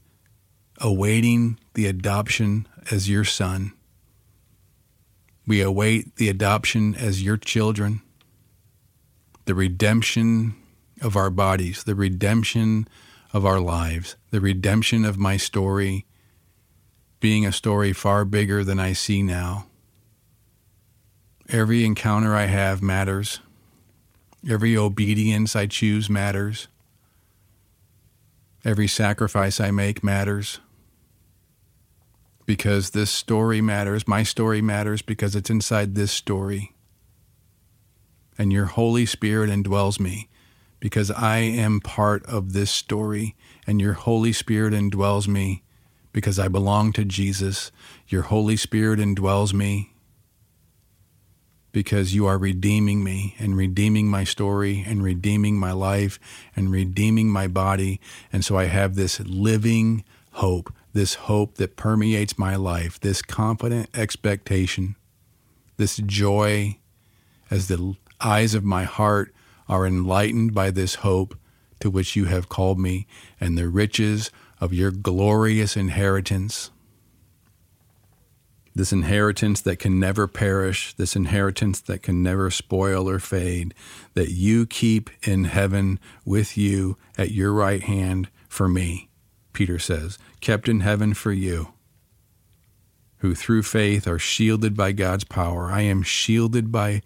awaiting 0.78 1.58
the 1.74 1.86
adoption 1.86 2.68
as 2.90 3.08
your 3.08 3.24
son. 3.24 3.72
We 5.46 5.60
await 5.60 6.16
the 6.16 6.28
adoption 6.28 6.94
as 6.94 7.22
your 7.22 7.36
children, 7.36 8.02
the 9.46 9.54
redemption 9.54 10.54
of 11.00 11.16
our 11.16 11.30
bodies, 11.30 11.84
the 11.84 11.94
redemption 11.94 12.86
of 13.32 13.46
our 13.46 13.60
lives, 13.60 14.16
the 14.30 14.40
redemption 14.40 15.04
of 15.04 15.16
my 15.16 15.36
story 15.36 16.04
being 17.20 17.46
a 17.46 17.52
story 17.52 17.92
far 17.92 18.24
bigger 18.24 18.62
than 18.62 18.78
I 18.78 18.92
see 18.92 19.22
now. 19.22 19.66
Every 21.48 21.84
encounter 21.84 22.34
I 22.34 22.46
have 22.46 22.82
matters. 22.82 23.40
Every 24.48 24.76
obedience 24.76 25.56
I 25.56 25.66
choose 25.66 26.10
matters. 26.10 26.68
Every 28.64 28.88
sacrifice 28.88 29.60
I 29.60 29.70
make 29.70 30.02
matters. 30.02 30.58
Because 32.46 32.90
this 32.90 33.10
story 33.10 33.60
matters. 33.60 34.08
My 34.08 34.22
story 34.22 34.60
matters 34.60 35.02
because 35.02 35.36
it's 35.36 35.50
inside 35.50 35.94
this 35.94 36.12
story. 36.12 36.75
And 38.38 38.52
your 38.52 38.66
Holy 38.66 39.06
Spirit 39.06 39.50
indwells 39.50 39.98
me 39.98 40.28
because 40.80 41.10
I 41.10 41.38
am 41.38 41.80
part 41.80 42.24
of 42.26 42.52
this 42.52 42.70
story. 42.70 43.34
And 43.66 43.80
your 43.80 43.94
Holy 43.94 44.32
Spirit 44.32 44.74
indwells 44.74 45.26
me 45.26 45.62
because 46.12 46.38
I 46.38 46.48
belong 46.48 46.92
to 46.92 47.04
Jesus. 47.04 47.70
Your 48.08 48.22
Holy 48.22 48.56
Spirit 48.56 48.98
indwells 49.00 49.52
me 49.52 49.92
because 51.72 52.14
you 52.14 52.24
are 52.24 52.38
redeeming 52.38 53.04
me 53.04 53.34
and 53.38 53.54
redeeming 53.54 54.08
my 54.08 54.24
story 54.24 54.82
and 54.86 55.02
redeeming 55.02 55.58
my 55.58 55.72
life 55.72 56.18
and 56.56 56.70
redeeming 56.70 57.28
my 57.28 57.46
body. 57.46 58.00
And 58.32 58.42
so 58.42 58.56
I 58.56 58.64
have 58.64 58.94
this 58.94 59.20
living 59.20 60.02
hope, 60.32 60.72
this 60.94 61.14
hope 61.14 61.56
that 61.56 61.76
permeates 61.76 62.38
my 62.38 62.56
life, 62.56 62.98
this 63.00 63.20
confident 63.20 63.90
expectation, 63.92 64.96
this 65.76 65.98
joy 65.98 66.78
as 67.50 67.68
the 67.68 67.94
eyes 68.20 68.54
of 68.54 68.64
my 68.64 68.84
heart 68.84 69.34
are 69.68 69.86
enlightened 69.86 70.54
by 70.54 70.70
this 70.70 70.96
hope 70.96 71.38
to 71.80 71.90
which 71.90 72.16
you 72.16 72.26
have 72.26 72.48
called 72.48 72.78
me 72.78 73.06
and 73.40 73.56
the 73.56 73.68
riches 73.68 74.30
of 74.60 74.72
your 74.72 74.90
glorious 74.90 75.76
inheritance 75.76 76.70
this 78.76 78.92
inheritance 78.92 79.62
that 79.62 79.78
can 79.78 79.98
never 79.98 80.28
perish, 80.28 80.92
this 80.94 81.16
inheritance 81.16 81.80
that 81.80 82.02
can 82.02 82.22
never 82.22 82.50
spoil 82.50 83.08
or 83.08 83.18
fade, 83.18 83.72
that 84.12 84.30
you 84.30 84.66
keep 84.66 85.08
in 85.22 85.44
heaven 85.44 85.98
with 86.26 86.58
you 86.58 86.98
at 87.16 87.30
your 87.30 87.54
right 87.54 87.82
hand 87.82 88.28
for 88.50 88.68
me, 88.68 89.08
Peter 89.54 89.78
says, 89.78 90.18
kept 90.42 90.68
in 90.68 90.80
heaven 90.80 91.14
for 91.14 91.32
you, 91.32 91.72
who 93.18 93.34
through 93.34 93.62
faith 93.62 94.06
are 94.06 94.18
shielded 94.18 94.76
by 94.76 94.92
God's 94.92 95.24
power. 95.24 95.70
I 95.72 95.80
am 95.80 96.02
shielded 96.02 96.70
by 96.70 97.00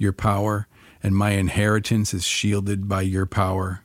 your 0.00 0.12
power, 0.14 0.66
and 1.02 1.14
my 1.14 1.32
inheritance 1.32 2.14
is 2.14 2.26
shielded 2.26 2.88
by 2.88 3.02
your 3.02 3.26
power 3.26 3.84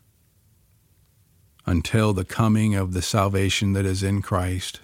until 1.66 2.14
the 2.14 2.24
coming 2.24 2.74
of 2.74 2.94
the 2.94 3.02
salvation 3.02 3.74
that 3.74 3.86
is 3.86 4.02
in 4.02 4.22
Christ. 4.22 4.80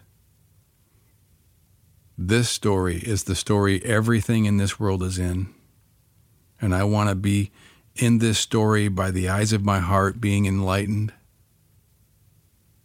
This 2.17 2.49
story 2.49 2.97
is 2.97 3.23
the 3.23 3.35
story 3.35 3.83
everything 3.85 4.43
in 4.43 4.57
this 4.57 4.77
world 4.77 5.01
is 5.03 5.17
in. 5.17 5.53
And 6.59 6.75
I 6.75 6.83
want 6.83 7.09
to 7.09 7.15
be 7.15 7.51
in 7.95 8.17
this 8.17 8.37
story 8.37 8.89
by 8.89 9.09
the 9.09 9.29
eyes 9.29 9.53
of 9.53 9.63
my 9.63 9.79
heart 9.79 10.19
being 10.19 10.45
enlightened. 10.45 11.13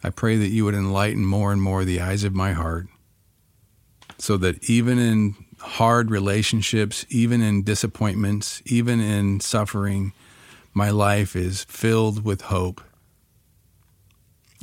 I 0.04 0.10
pray 0.10 0.36
that 0.36 0.48
you 0.48 0.64
would 0.64 0.74
enlighten 0.74 1.26
more 1.26 1.52
and 1.52 1.60
more 1.60 1.84
the 1.84 2.00
eyes 2.00 2.22
of 2.22 2.32
my 2.32 2.52
heart 2.52 2.86
so 4.18 4.36
that 4.36 4.70
even 4.70 4.98
in 4.98 5.34
hard 5.58 6.10
relationships, 6.10 7.06
even 7.08 7.42
in 7.42 7.62
disappointments, 7.62 8.62
even 8.66 9.00
in 9.00 9.40
suffering, 9.40 10.12
my 10.74 10.90
life 10.90 11.34
is 11.34 11.64
filled 11.64 12.24
with 12.24 12.42
hope. 12.42 12.82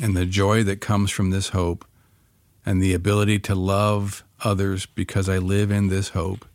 And 0.01 0.15
the 0.15 0.25
joy 0.25 0.63
that 0.63 0.82
comes 0.82 1.12
from 1.12 1.29
this 1.29 1.49
hope 1.49 1.86
and 2.65 2.82
the 2.82 2.93
ability 2.93 3.39
to 3.39 3.56
love 3.56 4.23
others 4.43 4.86
because 4.86 5.29
I 5.29 5.38
live 5.38 5.71
in 5.71 5.88
this 5.88 6.10
hope. 6.10 6.45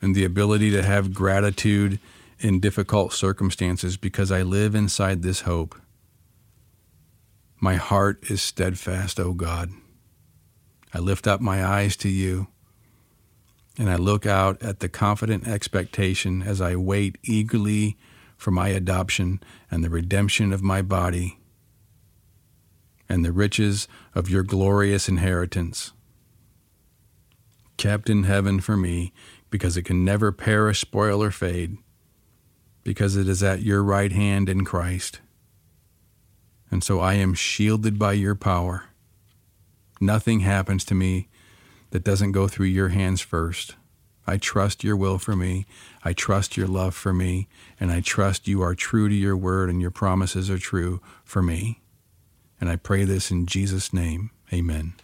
And 0.00 0.14
the 0.14 0.24
ability 0.24 0.70
to 0.72 0.82
have 0.82 1.14
gratitude 1.14 1.98
in 2.38 2.60
difficult 2.60 3.12
circumstances 3.12 3.96
because 3.96 4.30
I 4.30 4.42
live 4.42 4.74
inside 4.74 5.22
this 5.22 5.42
hope. 5.42 5.74
My 7.58 7.76
heart 7.76 8.30
is 8.30 8.42
steadfast, 8.42 9.18
O 9.18 9.32
God. 9.32 9.70
I 10.94 10.98
lift 10.98 11.26
up 11.26 11.40
my 11.40 11.64
eyes 11.64 11.96
to 11.98 12.08
you, 12.08 12.48
and 13.78 13.90
I 13.90 13.96
look 13.96 14.24
out 14.24 14.62
at 14.62 14.80
the 14.80 14.88
confident 14.88 15.46
expectation 15.46 16.42
as 16.42 16.60
I 16.60 16.76
wait 16.76 17.18
eagerly 17.22 17.96
for 18.36 18.50
my 18.50 18.68
adoption 18.68 19.40
and 19.70 19.82
the 19.84 19.90
redemption 19.90 20.52
of 20.52 20.62
my 20.62 20.82
body 20.82 21.38
and 23.08 23.24
the 23.24 23.32
riches 23.32 23.86
of 24.14 24.28
your 24.30 24.42
glorious 24.42 25.08
inheritance. 25.08 25.92
Kept 27.76 28.08
in 28.08 28.24
heaven 28.24 28.60
for 28.60 28.76
me, 28.76 29.12
because 29.50 29.76
it 29.76 29.82
can 29.82 30.04
never 30.04 30.32
perish, 30.32 30.80
spoil, 30.80 31.22
or 31.22 31.30
fade, 31.30 31.76
because 32.82 33.16
it 33.16 33.28
is 33.28 33.42
at 33.42 33.62
your 33.62 33.82
right 33.82 34.12
hand 34.12 34.48
in 34.48 34.64
Christ. 34.64 35.20
And 36.70 36.82
so 36.82 37.00
I 37.00 37.14
am 37.14 37.34
shielded 37.34 37.98
by 37.98 38.14
your 38.14 38.34
power. 38.34 38.84
Nothing 40.00 40.40
happens 40.40 40.84
to 40.86 40.94
me 40.94 41.28
that 41.90 42.04
doesn't 42.04 42.32
go 42.32 42.48
through 42.48 42.66
your 42.66 42.88
hands 42.88 43.20
first. 43.20 43.74
I 44.26 44.36
trust 44.36 44.82
your 44.82 44.96
will 44.96 45.18
for 45.18 45.36
me. 45.36 45.66
I 46.04 46.12
trust 46.12 46.56
your 46.56 46.66
love 46.66 46.94
for 46.94 47.12
me. 47.12 47.48
And 47.78 47.92
I 47.92 48.00
trust 48.00 48.48
you 48.48 48.60
are 48.62 48.74
true 48.74 49.08
to 49.08 49.14
your 49.14 49.36
word 49.36 49.70
and 49.70 49.80
your 49.80 49.92
promises 49.92 50.50
are 50.50 50.58
true 50.58 51.00
for 51.24 51.42
me. 51.42 51.80
And 52.60 52.68
I 52.68 52.76
pray 52.76 53.04
this 53.04 53.30
in 53.30 53.46
Jesus' 53.46 53.92
name. 53.92 54.30
Amen. 54.52 54.94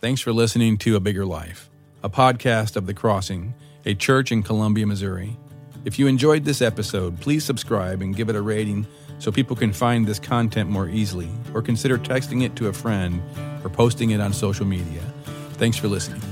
Thanks 0.00 0.20
for 0.20 0.32
listening 0.32 0.78
to 0.78 0.96
A 0.96 1.00
Bigger 1.00 1.24
Life, 1.24 1.70
a 2.02 2.10
podcast 2.10 2.76
of 2.76 2.86
The 2.86 2.94
Crossing, 2.94 3.54
a 3.86 3.94
church 3.94 4.32
in 4.32 4.42
Columbia, 4.42 4.86
Missouri. 4.86 5.36
If 5.84 5.98
you 5.98 6.06
enjoyed 6.06 6.44
this 6.44 6.60
episode, 6.60 7.20
please 7.20 7.44
subscribe 7.44 8.02
and 8.02 8.14
give 8.14 8.28
it 8.28 8.36
a 8.36 8.42
rating 8.42 8.86
so 9.18 9.30
people 9.30 9.56
can 9.56 9.72
find 9.72 10.06
this 10.06 10.18
content 10.18 10.70
more 10.70 10.88
easily, 10.88 11.30
or 11.54 11.62
consider 11.62 11.98
texting 11.98 12.42
it 12.42 12.56
to 12.56 12.68
a 12.68 12.72
friend 12.72 13.22
or 13.64 13.70
posting 13.70 14.10
it 14.10 14.20
on 14.20 14.32
social 14.32 14.66
media. 14.66 15.02
Thanks 15.54 15.76
for 15.76 15.88
listening. 15.88 16.31